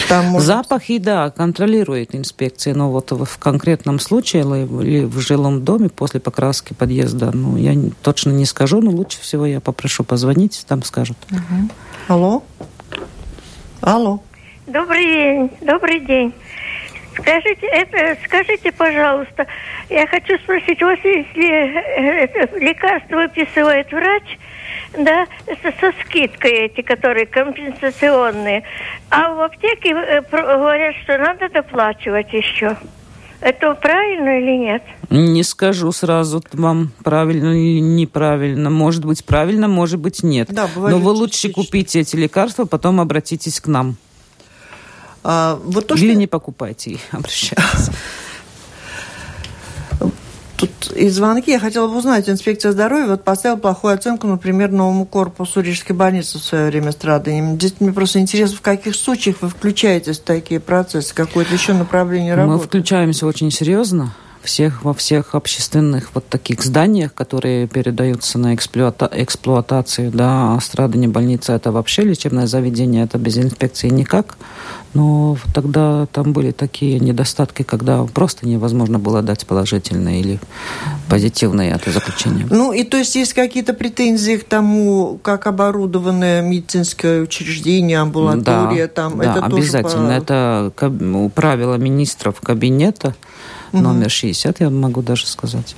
там 0.09 0.25
может... 0.27 0.47
Запахи, 0.47 0.97
да, 0.97 1.29
контролирует 1.29 2.15
инспекция, 2.15 2.73
но 2.73 2.91
вот 2.91 3.11
в 3.11 3.37
конкретном 3.37 3.99
случае 3.99 4.43
или 4.43 5.05
в 5.05 5.19
жилом 5.19 5.63
доме 5.63 5.89
после 5.89 6.19
покраски 6.19 6.73
подъезда, 6.73 7.31
ну, 7.33 7.57
я 7.57 7.75
точно 8.01 8.31
не 8.31 8.45
скажу, 8.45 8.81
но 8.81 8.91
лучше 8.91 9.21
всего 9.21 9.45
я 9.45 9.59
попрошу 9.59 10.03
позвонить, 10.03 10.65
там 10.67 10.83
скажут. 10.83 11.17
Угу. 11.31 11.69
Алло? 12.07 12.43
Алло? 13.81 14.21
Добрый 14.67 15.05
день, 15.05 15.51
добрый 15.61 16.05
день. 16.05 16.33
Скажите, 17.19 17.67
это, 17.67 18.17
скажите, 18.25 18.71
пожалуйста, 18.71 19.47
я 19.89 20.05
хочу 20.07 20.37
спросить, 20.39 20.81
у 20.81 20.85
вас 20.85 20.99
если 21.03 21.49
э, 21.49 22.59
лекарство 22.59 23.17
выписывает 23.17 23.91
врач, 23.91 24.37
да, 24.97 25.25
со, 25.45 25.71
со 25.79 25.93
скидкой 26.03 26.67
эти, 26.67 26.81
которые 26.81 27.25
компенсационные. 27.25 28.63
А 29.09 29.33
в 29.33 29.41
аптеке 29.41 29.89
э, 29.89 30.21
говорят, 30.29 30.95
что 31.03 31.17
надо 31.17 31.49
доплачивать 31.49 32.31
еще. 32.33 32.77
Это 33.39 33.75
правильно 33.75 34.39
или 34.39 34.57
нет? 34.57 34.83
Не 35.09 35.43
скажу 35.43 35.91
сразу 35.91 36.41
вам 36.53 36.91
правильно 37.03 37.51
или 37.53 37.79
неправильно. 37.79 38.69
Может 38.69 39.05
быть 39.05 39.23
правильно, 39.23 39.67
может 39.67 39.99
быть 39.99 40.23
нет. 40.23 40.47
Да, 40.51 40.67
Но 40.75 40.97
вы 40.97 41.11
лучше 41.11 41.51
купите 41.51 41.99
эти 41.99 42.15
лекарства, 42.15 42.65
потом 42.65 42.99
обратитесь 42.99 43.59
к 43.59 43.67
нам. 43.67 43.95
А, 45.29 45.59
вот 45.61 45.87
то, 45.87 45.95
или 45.95 46.11
что... 46.11 46.19
не 46.19 46.25
покупайте 46.25 46.91
их, 46.91 47.01
обращайтесь. 47.11 47.89
Тут 50.55 50.91
и 50.95 51.09
звонки. 51.09 51.51
Я 51.51 51.59
хотела 51.59 51.87
бы 51.87 51.97
узнать, 51.97 52.29
инспекция 52.29 52.71
здоровья 52.71 53.07
вот 53.07 53.25
поставила 53.25 53.57
плохую 53.57 53.93
оценку, 53.93 54.25
например, 54.25 54.71
новому 54.71 55.05
корпусу 55.05 55.59
Рижской 55.59 55.93
больницы 55.93 56.39
в 56.39 56.43
свое 56.43 56.67
время 56.67 56.93
страданиями. 56.93 57.55
Здесь 57.55 57.75
мне 57.81 57.91
просто 57.91 58.19
интересно, 58.19 58.55
в 58.55 58.61
каких 58.61 58.95
случаях 58.95 59.41
вы 59.41 59.49
включаетесь 59.49 60.17
в 60.17 60.23
такие 60.23 60.61
процессы, 60.61 61.13
какое-то 61.13 61.53
еще 61.53 61.73
направление 61.73 62.33
работы? 62.33 62.59
Мы 62.59 62.63
включаемся 62.63 63.27
очень 63.27 63.51
серьезно 63.51 64.15
всех, 64.47 64.83
во 64.83 64.93
всех 64.93 65.35
общественных 65.35 66.09
вот 66.13 66.27
таких 66.27 66.63
зданиях, 66.63 67.13
которые 67.13 67.67
передаются 67.67 68.39
на 68.39 68.55
эксплуата, 68.55 69.09
эксплуатацию, 69.11 70.09
да, 70.09 70.55
а 70.55 70.61
страдание 70.61 71.09
больницы 71.09 71.51
это 71.51 71.71
вообще 71.71 72.03
лечебное 72.03 72.47
заведение, 72.47 73.03
это 73.03 73.17
без 73.17 73.37
инспекции 73.37 73.89
никак. 73.89 74.37
Но 74.93 75.37
тогда 75.53 76.07
там 76.13 76.31
были 76.31 76.51
такие 76.51 76.99
недостатки, 76.99 77.63
когда 77.63 78.03
просто 78.05 78.47
невозможно 78.47 78.97
было 78.97 79.21
дать 79.21 79.45
положительное 79.45 80.21
или 80.21 80.39
позитивное 81.09 81.75
это 81.75 81.91
заключение. 81.91 82.47
Ну 82.49 82.71
и 82.71 82.83
то 82.83 82.97
есть 82.97 83.15
есть 83.15 83.33
какие-то 83.33 83.73
претензии 83.73 84.37
к 84.37 84.45
тому, 84.45 85.19
как 85.21 85.45
оборудовано 85.45 86.41
медицинское 86.41 87.21
учреждение, 87.21 87.99
амбулатория, 87.99 88.87
да, 88.87 88.93
там 88.93 89.17
да, 89.17 89.23
это 89.31 89.45
обязательно. 89.45 90.19
Тоже 90.21 90.71
по... 90.71 90.83
Это 90.83 91.29
правило 91.35 91.75
министров 91.75 92.39
кабинета 92.41 93.13
угу. 93.71 93.81
номер 93.81 94.09
60, 94.09 94.59
я 94.59 94.69
могу 94.69 95.01
даже 95.01 95.27
сказать. 95.27 95.75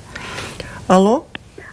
Алло? 0.88 1.26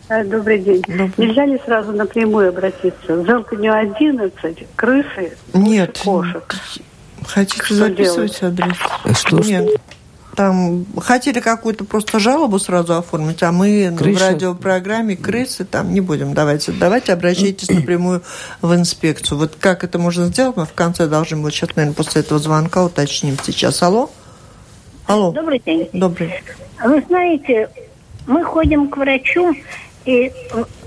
Э, 0.08 0.24
добрый 0.24 0.60
день. 0.60 0.82
Добрый. 0.82 1.12
Нельзя 1.16 1.46
ли 1.46 1.60
сразу 1.64 1.92
напрямую 1.92 2.50
обратиться? 2.50 3.16
В 3.16 3.26
Желтыню 3.26 3.74
11 3.74 4.66
крысы, 4.76 5.36
Нет. 5.52 6.00
кошек. 6.04 6.54
Хотите 7.26 7.64
что 7.64 7.74
записывать 7.74 8.40
делать? 8.40 8.60
адрес? 8.60 8.76
Э, 9.04 9.14
что? 9.14 9.38
Нет. 9.38 9.80
Там 10.36 10.84
хотели 11.00 11.40
какую-то 11.40 11.84
просто 11.84 12.18
жалобу 12.20 12.58
сразу 12.58 12.94
оформить, 12.94 13.42
а 13.42 13.52
мы 13.52 13.92
Крыша. 13.96 14.18
в 14.18 14.22
радиопрограмме 14.22 15.16
крысы 15.16 15.64
там 15.64 15.94
не 15.94 16.02
будем. 16.02 16.34
Давайте, 16.34 16.72
давайте 16.72 17.14
обращайтесь 17.14 17.70
напрямую 17.70 18.22
в 18.60 18.74
инспекцию. 18.74 19.38
Вот 19.38 19.56
как 19.58 19.82
это 19.82 19.98
можно 19.98 20.26
сделать, 20.26 20.56
мы 20.56 20.66
в 20.66 20.74
конце 20.74 21.06
должны 21.06 21.38
вот 21.38 21.54
сейчас, 21.54 21.70
наверное, 21.74 21.96
после 21.96 22.20
этого 22.20 22.38
звонка 22.38 22.84
уточним 22.84 23.38
сейчас. 23.42 23.82
Алло? 23.82 24.10
Алло. 25.06 25.30
Добрый 25.30 25.62
день. 25.64 25.88
Добрый. 25.92 26.32
Вы 26.84 27.00
знаете, 27.06 27.70
мы 28.26 28.44
ходим 28.44 28.88
к 28.88 28.96
врачу, 28.96 29.54
и 30.04 30.32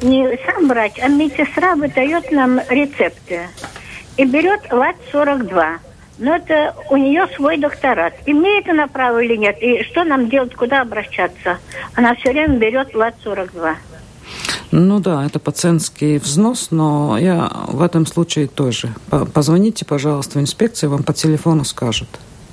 не 0.02 0.38
сам 0.46 0.68
врач, 0.68 0.94
а 1.02 1.08
медсестра 1.08 1.76
выдает 1.76 2.32
нам 2.32 2.60
рецепты. 2.70 3.42
И 4.18 4.26
берет 4.26 4.62
ЛАТ-42. 4.72 5.78
Но 6.20 6.36
это 6.36 6.76
у 6.90 6.98
нее 6.98 7.28
свой 7.36 7.58
докторат. 7.58 8.14
Имеет 8.26 8.68
она 8.68 8.88
право 8.88 9.20
или 9.20 9.38
нет? 9.38 9.58
И 9.62 9.84
что 9.84 10.04
нам 10.04 10.30
делать, 10.30 10.54
куда 10.54 10.82
обращаться? 10.82 11.58
Она 11.96 12.16
все 12.16 12.32
время 12.32 12.58
берет 12.58 12.94
ЛАТ-42. 12.94 13.76
Ну 14.72 15.00
да, 15.00 15.26
это 15.26 15.40
пациентский 15.40 16.18
взнос, 16.18 16.72
но 16.72 17.18
я 17.18 17.50
в 17.68 17.82
этом 17.82 18.06
случае 18.06 18.48
тоже. 18.48 18.90
Позвоните, 19.34 19.86
пожалуйста, 19.86 20.40
в 20.40 20.42
инспекцию, 20.42 20.92
вам 20.92 21.04
по 21.04 21.14
телефону 21.14 21.64
скажут. 21.64 22.10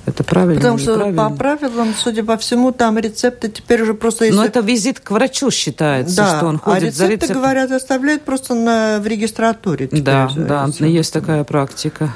Это 0.07 0.23
правильно? 0.23 0.55
Потому 0.55 0.77
что 0.77 1.11
по 1.11 1.29
правилам, 1.29 1.93
судя 1.93 2.23
по 2.23 2.37
всему, 2.37 2.71
там 2.71 2.97
рецепты 2.97 3.49
теперь 3.49 3.81
уже 3.81 3.93
просто... 3.93 4.23
Если... 4.23 4.37
Но 4.37 4.45
это 4.45 4.61
визит 4.61 5.01
к 5.01 5.11
врачу 5.11 5.51
считается, 5.51 6.15
да, 6.15 6.37
что 6.37 6.47
он 6.47 6.57
ходит 6.59 6.83
а 6.83 6.85
рецепты, 6.85 6.97
за 6.97 7.07
рецептом. 7.11 7.35
говорят, 7.41 7.71
оставляют 7.71 8.23
просто 8.23 8.55
на, 8.55 8.99
в 8.99 9.05
регистратуре. 9.05 9.89
Да, 9.91 10.29
да, 10.33 10.69
есть 10.79 11.11
такая 11.11 11.43
практика. 11.43 12.15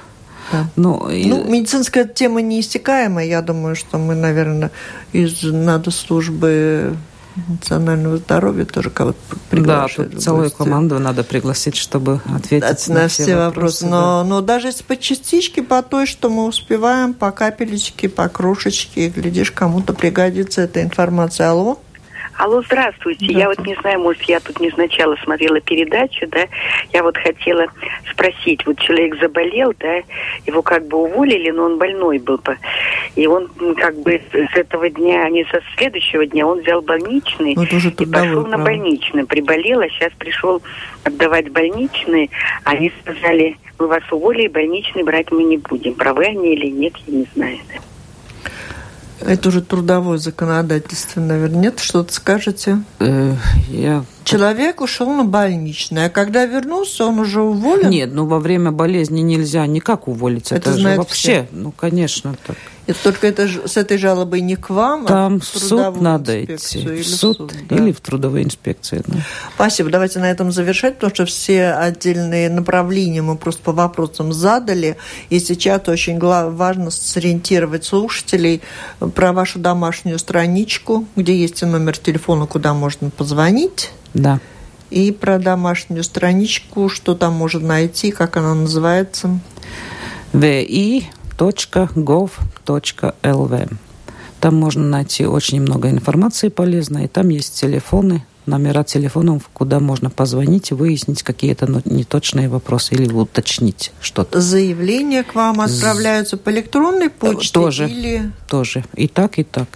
Да. 0.54 0.68
Ну, 0.78 1.10
и... 1.10 1.26
ну, 1.26 1.44
медицинская 1.44 2.06
тема 2.06 2.42
неиссякаемая. 2.42 3.26
Я 3.26 3.42
думаю, 3.42 3.76
что 3.76 3.98
мы, 3.98 4.16
наверное, 4.16 4.72
из 5.12 5.44
надо 5.44 5.92
службы 5.92 6.96
национального 7.48 8.18
здоровья 8.18 8.66
тоже 8.66 8.90
кого-то 8.90 9.18
приглашать. 9.50 10.12
Да, 10.12 10.20
целую 10.20 10.52
команду 10.52 11.00
надо 11.00 11.24
пригласить, 11.24 11.76
чтобы 11.76 12.22
ответить 12.34 12.88
на, 12.88 12.94
на 12.96 13.08
все, 13.08 13.24
все 13.24 13.36
вопросы. 13.36 13.86
вопросы 13.86 13.86
но, 13.86 14.24
да. 14.24 14.24
но 14.24 14.42
даже 14.42 14.68
если 14.68 14.84
по 14.84 14.98
частичке, 14.98 15.64
по 15.64 15.82
той, 15.82 16.06
что 16.06 16.30
мы 16.30 16.46
успеваем, 16.46 17.14
по 17.14 17.32
капелечке, 17.32 18.10
по 18.10 18.28
кружечке, 18.30 19.10
глядишь, 19.10 19.52
кому-то 19.52 19.94
пригодится 19.94 20.62
эта 20.62 20.82
информация. 20.82 21.52
Алло? 21.52 21.80
Алло, 22.42 22.64
здравствуйте. 22.64 23.26
здравствуйте. 23.26 23.40
Я 23.40 23.50
вот 23.50 23.60
не 23.68 23.76
знаю, 23.76 24.00
может, 24.00 24.24
я 24.24 24.40
тут 24.40 24.60
не 24.60 24.72
сначала 24.72 25.16
смотрела 25.18 25.62
передачу, 25.62 26.26
да, 26.28 26.48
я 26.92 27.04
вот 27.04 27.16
хотела 27.16 27.68
спросить, 28.12 28.66
вот 28.66 28.80
человек 28.80 29.16
заболел, 29.22 29.76
да, 29.80 29.98
его 30.48 30.64
как 30.64 30.88
бы 30.88 30.98
уволили, 31.04 31.52
но 31.52 31.66
он 31.66 31.78
больной 31.78 32.18
был, 32.18 32.42
и 33.16 33.28
он 33.28 33.48
как 33.78 33.96
бы 34.02 34.20
с 34.32 34.58
этого 34.58 34.90
дня, 34.90 35.24
а 35.24 35.30
не 35.30 35.46
со 35.46 35.62
следующего 35.78 36.26
дня, 36.26 36.48
он 36.48 36.62
взял 36.62 36.82
больничный 36.82 37.54
ну, 37.56 37.62
и 37.64 38.06
пошел 38.08 38.48
на 38.48 38.58
больничный, 38.58 39.24
приболел, 39.24 39.82
а 39.82 39.90
сейчас 39.90 40.12
пришел 40.18 40.64
отдавать 41.04 41.52
больничный, 41.52 42.32
они 42.64 42.92
сказали, 43.02 43.56
мы 43.78 43.86
вас 43.86 44.04
уволили, 44.10 44.48
больничный 44.48 45.04
брать 45.04 45.32
мы 45.32 45.44
не 45.44 45.58
будем. 45.58 45.94
Правы 45.94 46.26
они 46.26 46.56
или 46.56 46.72
нет, 46.72 46.94
я 47.06 47.18
не 47.20 47.28
знаю. 47.36 47.58
Да. 47.72 47.91
Это 49.22 49.50
уже 49.50 49.62
трудовое 49.62 50.18
законодательство, 50.18 51.22
наверное. 51.22 51.62
Нет, 51.62 51.80
что-то 51.80 52.14
скажете? 52.14 52.84
Э, 53.00 53.36
я... 53.70 54.04
Человек 54.24 54.82
ушел 54.82 55.10
на 55.12 55.24
больничное, 55.24 56.08
а 56.08 56.10
когда 56.10 56.46
вернулся, 56.46 57.06
он 57.06 57.20
уже 57.20 57.42
уволен? 57.42 57.90
Нет, 57.90 58.12
ну 58.14 58.26
во 58.26 58.40
время 58.40 58.72
болезни 58.72 59.22
нельзя 59.22 59.66
никак 59.66 60.08
уволить. 60.08 60.52
Это, 60.52 60.72
это 60.72 60.80
же 60.80 60.96
вообще, 60.96 61.48
все. 61.48 61.48
ну 61.52 61.72
конечно 61.72 62.36
так. 62.46 62.56
Это 62.88 63.04
только 63.04 63.28
это, 63.28 63.48
с 63.48 63.78
этой 63.78 63.98
жалобой 63.98 64.42
не 64.42 64.56
к 64.56 64.70
вам, 64.70 65.06
а 65.06 65.08
Там 65.08 65.36
а 65.36 65.40
в, 65.40 65.44
суд 65.44 66.02
надо 66.02 66.44
идти. 66.44 66.80
Или 66.80 67.04
в 67.04 67.08
суд, 67.08 67.38
в 67.38 67.38
суд 67.38 67.54
да. 67.70 67.76
или 67.76 67.92
в 67.92 68.02
трудовую 68.02 68.44
инспекцию. 68.44 69.04
Да. 69.06 69.20
Спасибо. 69.56 69.90
Давайте 69.90 70.20
на 70.20 70.30
этом 70.30 70.52
завершать, 70.52 70.96
потому 70.96 71.14
что 71.14 71.26
все 71.26 71.72
отдельные 71.72 72.50
направления 72.50 73.22
мы 73.22 73.38
просто 73.38 73.62
по 73.62 73.72
вопросам 73.72 74.34
задали. 74.34 74.98
И 75.30 75.40
сейчас 75.40 75.88
очень 75.88 76.20
важно 76.20 76.92
сориентировать 76.92 77.86
слушателей 77.86 78.62
про 79.16 79.32
вашу 79.32 79.60
домашнюю 79.60 80.18
страничку, 80.20 81.06
где 81.16 81.36
есть 81.36 81.62
номер 81.62 81.98
телефона, 81.98 82.46
куда 82.48 82.74
можно 82.74 83.10
позвонить. 83.10 83.92
Да. 84.14 84.40
И 84.90 85.12
про 85.12 85.40
домашнюю 85.40 86.04
страничку, 86.04 86.90
что 86.90 87.16
там 87.16 87.34
можно 87.34 87.66
найти, 87.68 88.12
как 88.12 88.38
она 88.38 88.54
называется. 88.54 89.40
vi.gov.lv. 90.34 91.08
Там 94.42 94.56
можно 94.56 94.84
найти 94.84 95.26
очень 95.26 95.62
много 95.62 95.90
информации 95.90 96.50
полезной, 96.50 97.06
и 97.06 97.08
там 97.08 97.30
есть 97.30 97.60
телефоны, 97.60 98.26
номера 98.46 98.84
телефонов, 98.84 99.50
куда 99.54 99.80
можно 99.80 100.10
позвонить 100.10 100.72
и 100.72 100.74
выяснить 100.74 101.24
какие-то 101.24 101.68
ну, 101.68 101.82
неточные 101.86 102.50
вопросы 102.50 102.96
или 102.96 103.12
уточнить 103.14 103.92
что-то. 104.02 104.42
Заявления 104.42 105.24
к 105.24 105.36
вам 105.36 105.62
отправляются 105.62 106.38
по 106.38 106.50
электронной 106.50 107.10
почте 107.10 107.54
тоже, 107.54 107.90
или... 107.90 108.32
Тоже. 108.50 108.84
И 108.96 109.08
так, 109.08 109.40
и 109.40 109.44
так. 109.44 109.68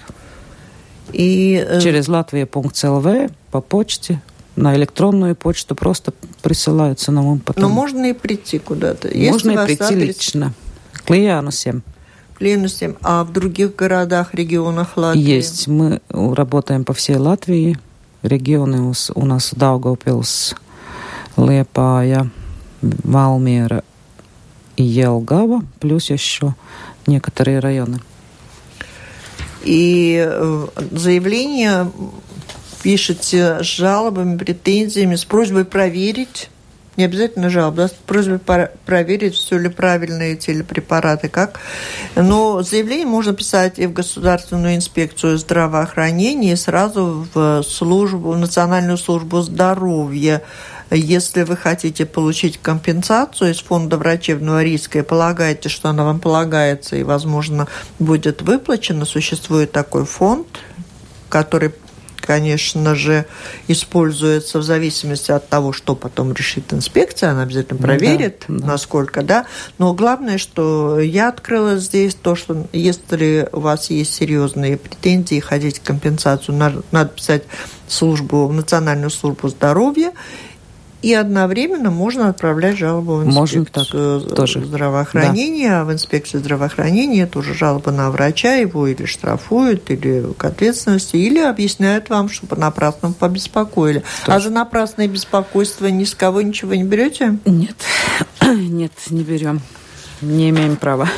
И... 1.14 1.64
Э, 1.66 1.80
Через 1.80 2.08
latvia.lv 2.08 3.32
по 3.56 3.62
почте 3.62 4.22
на 4.58 4.76
электронную 4.76 5.34
почту 5.34 5.76
просто 5.76 6.12
присылаются 6.42 7.14
нам 7.14 7.40
потом. 7.40 7.64
Но 7.64 7.70
можно 7.70 8.10
и 8.10 8.12
прийти 8.12 8.60
куда-то. 8.60 9.08
Можно 9.16 9.52
и 9.52 9.66
прийти 9.66 9.84
адрес... 9.84 10.08
лично. 10.08 10.54
К 10.92 11.10
Лиянусем. 11.10 11.82
Ленусем. 12.42 12.98
А 13.02 13.24
в 13.24 13.32
других 13.32 13.74
городах, 13.74 14.34
регионах 14.34 14.98
Латвии? 14.98 15.22
Есть. 15.22 15.70
Мы 15.70 16.02
работаем 16.10 16.84
по 16.84 16.94
всей 16.94 17.16
Латвии. 17.16 17.80
Регионы 18.24 18.94
у 19.16 19.26
нас 19.26 19.54
Daugavpils, 19.54 20.54
Liepāja, 21.38 22.28
Valmiera 22.82 23.86
и 24.76 24.84
Елгава, 24.84 25.64
плюс 25.80 26.10
еще 26.10 26.56
некоторые 27.08 27.60
районы. 27.60 28.02
И 29.64 30.22
э, 30.28 30.68
заявление 30.92 31.90
пишете 32.86 33.64
с 33.64 33.66
жалобами, 33.66 34.38
претензиями, 34.38 35.16
с 35.16 35.26
просьбой 35.26 35.66
проверить 35.66 36.52
не 36.98 37.04
обязательно 37.04 37.50
жалоба, 37.50 37.78
да, 37.78 37.88
с 37.88 37.92
просьбой 37.92 38.40
проверить, 38.86 39.34
все 39.34 39.58
ли 39.58 39.70
правильно 39.70 40.22
эти 40.22 40.52
или 40.52 40.62
препараты, 40.62 41.28
как. 41.28 41.60
Но 42.16 42.62
заявление 42.62 43.08
можно 43.08 43.34
писать 43.34 43.80
и 43.80 43.88
в 43.88 43.94
Государственную 43.94 44.76
инспекцию 44.76 45.38
здравоохранения, 45.40 46.54
и 46.54 46.56
сразу 46.56 47.28
в 47.34 47.64
службу, 47.64 48.32
в 48.32 48.38
Национальную 48.38 48.98
службу 48.98 49.42
здоровья. 49.42 50.44
Если 50.92 51.42
вы 51.42 51.58
хотите 51.58 52.06
получить 52.06 52.60
компенсацию 52.62 53.52
из 53.52 53.60
фонда 53.60 53.98
врачебного 53.98 54.64
риска 54.64 55.00
и 55.00 55.02
полагаете, 55.02 55.70
что 55.70 55.90
она 55.90 56.06
вам 56.06 56.20
полагается 56.20 56.96
и, 56.96 57.04
возможно, 57.04 57.68
будет 57.98 58.44
выплачена, 58.44 59.06
существует 59.06 59.72
такой 59.72 60.06
фонд, 60.06 60.48
который 61.28 61.74
конечно 62.26 62.96
же, 62.96 63.26
используется 63.68 64.60
в 64.60 64.64
зависимости 64.64 65.32
от 65.32 65.48
того, 65.48 65.72
что 65.72 65.96
потом 65.96 66.34
решит 66.34 66.74
инспекция, 66.74 67.32
она 67.32 67.44
обязательно 67.44 67.80
проверит, 67.80 68.46
да, 68.48 68.60
да. 68.60 68.68
насколько, 68.68 69.22
да. 69.22 69.46
Но 69.78 69.94
главное, 69.94 70.38
что 70.38 71.00
я 71.00 71.30
открыла 71.30 71.78
здесь 71.78 72.16
то, 72.16 72.36
что 72.36 72.68
если 72.74 73.48
у 73.52 73.60
вас 73.60 73.90
есть 73.90 74.14
серьезные 74.14 74.78
претензии, 74.78 75.40
хотите 75.40 75.80
компенсацию, 75.84 76.56
надо, 76.56 76.82
надо 76.92 77.10
писать 77.10 77.44
службу, 77.88 78.48
в 78.48 78.54
Национальную 78.54 79.12
службу 79.12 79.48
здоровья, 79.48 80.12
и 81.02 81.14
одновременно 81.14 81.92
можно 81.92 82.30
отправлять 82.30 82.78
жалобу 82.78 83.18
в 83.18 83.26
инспекцию 83.26 84.22
так, 84.22 84.36
тоже. 84.36 84.64
здравоохранения. 84.66 85.70
Да. 85.70 85.82
А 85.82 85.86
в 85.86 85.94
инспекции 85.94 86.38
здравоохранения 86.38 87.24
это 87.24 87.40
уже 87.40 87.54
жалоба 87.54 87.92
на 87.92 88.10
врача, 88.10 88.56
его 88.56 88.88
или 88.88 89.06
штрафуют, 89.06 89.92
или 89.92 90.26
к 90.38 90.46
ответственности, 90.46 91.18
или 91.18 91.40
объясняют 91.40 92.10
вам, 92.10 92.30
что 92.30 92.48
понапрасну 92.48 93.14
побеспокоили. 93.14 94.04
А 94.24 94.26
тоже. 94.26 94.38
А 94.38 94.40
за 94.40 94.50
напрасное 94.50 95.08
беспокойство 95.08 95.88
ни 95.88 96.06
с 96.06 96.16
кого 96.16 96.42
ничего 96.42 96.74
не 96.74 96.84
берете? 96.84 97.38
Нет, 97.46 97.76
нет, 98.42 98.92
не 99.10 99.24
берем. 99.24 99.62
Не 100.22 100.50
имеем 100.50 100.76
права. 100.76 101.10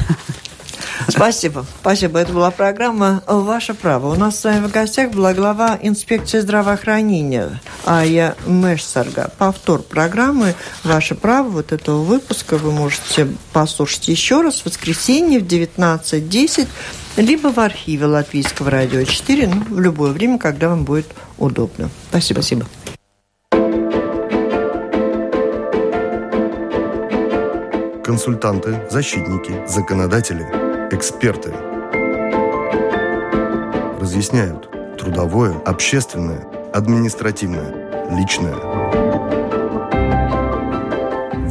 Спасибо. 1.08 1.66
Спасибо. 1.82 2.20
Это 2.20 2.34
была 2.34 2.52
программа 2.52 3.24
«Ваше 3.28 3.74
право». 3.74 4.14
У 4.14 4.16
нас 4.16 4.40
с 4.40 4.44
вами 4.44 4.66
в 4.68 4.72
гостях 4.72 5.12
была 5.12 5.34
глава 5.34 5.78
инспекции 5.82 6.40
здравоохранения 6.40 7.62
Ая 7.86 8.36
Мешсарга. 8.46 9.32
Повтор 9.38 9.82
программы 9.82 10.56
«Ваше 10.84 11.16
право» 11.16 11.50
вот 11.50 11.72
этого 11.72 12.04
выпуска 12.04 12.58
вы 12.58 12.72
можете 12.72 13.28
послушать 13.54 14.08
еще 14.08 14.42
раз 14.42 14.62
в 14.62 14.66
воскресенье 14.66 15.40
в 15.40 15.44
19.10 15.44 16.68
либо 17.18 17.48
в 17.48 17.60
архиве 17.60 18.06
Латвийского 18.06 18.70
радио 18.70 19.04
4, 19.04 19.48
ну, 19.48 19.64
в 19.70 19.80
любое 19.80 20.12
время, 20.12 20.38
когда 20.38 20.70
вам 20.70 20.84
будет 20.84 21.08
удобно. 21.38 21.90
Спасибо. 22.10 22.42
Спасибо. 22.42 22.66
консультанты, 28.08 28.88
защитники, 28.90 29.68
законодатели– 29.68 30.48
Эксперты 30.98 31.54
разъясняют 34.02 34.68
трудовое, 34.98 35.54
общественное, 35.64 36.44
административное, 36.74 38.10
личное. 38.18 38.56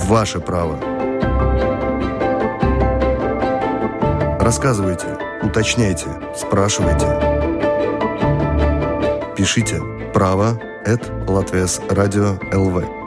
Ваше 0.09 0.41
право. 0.41 0.77
Рассказывайте, 4.41 5.17
уточняйте, 5.45 6.09
спрашивайте. 6.35 7.07
Пишите 9.37 9.81
право 10.13 10.61
at 10.85 11.31
Латвес 11.31 11.81
Радио 11.89 12.37
ЛВ. 12.53 13.06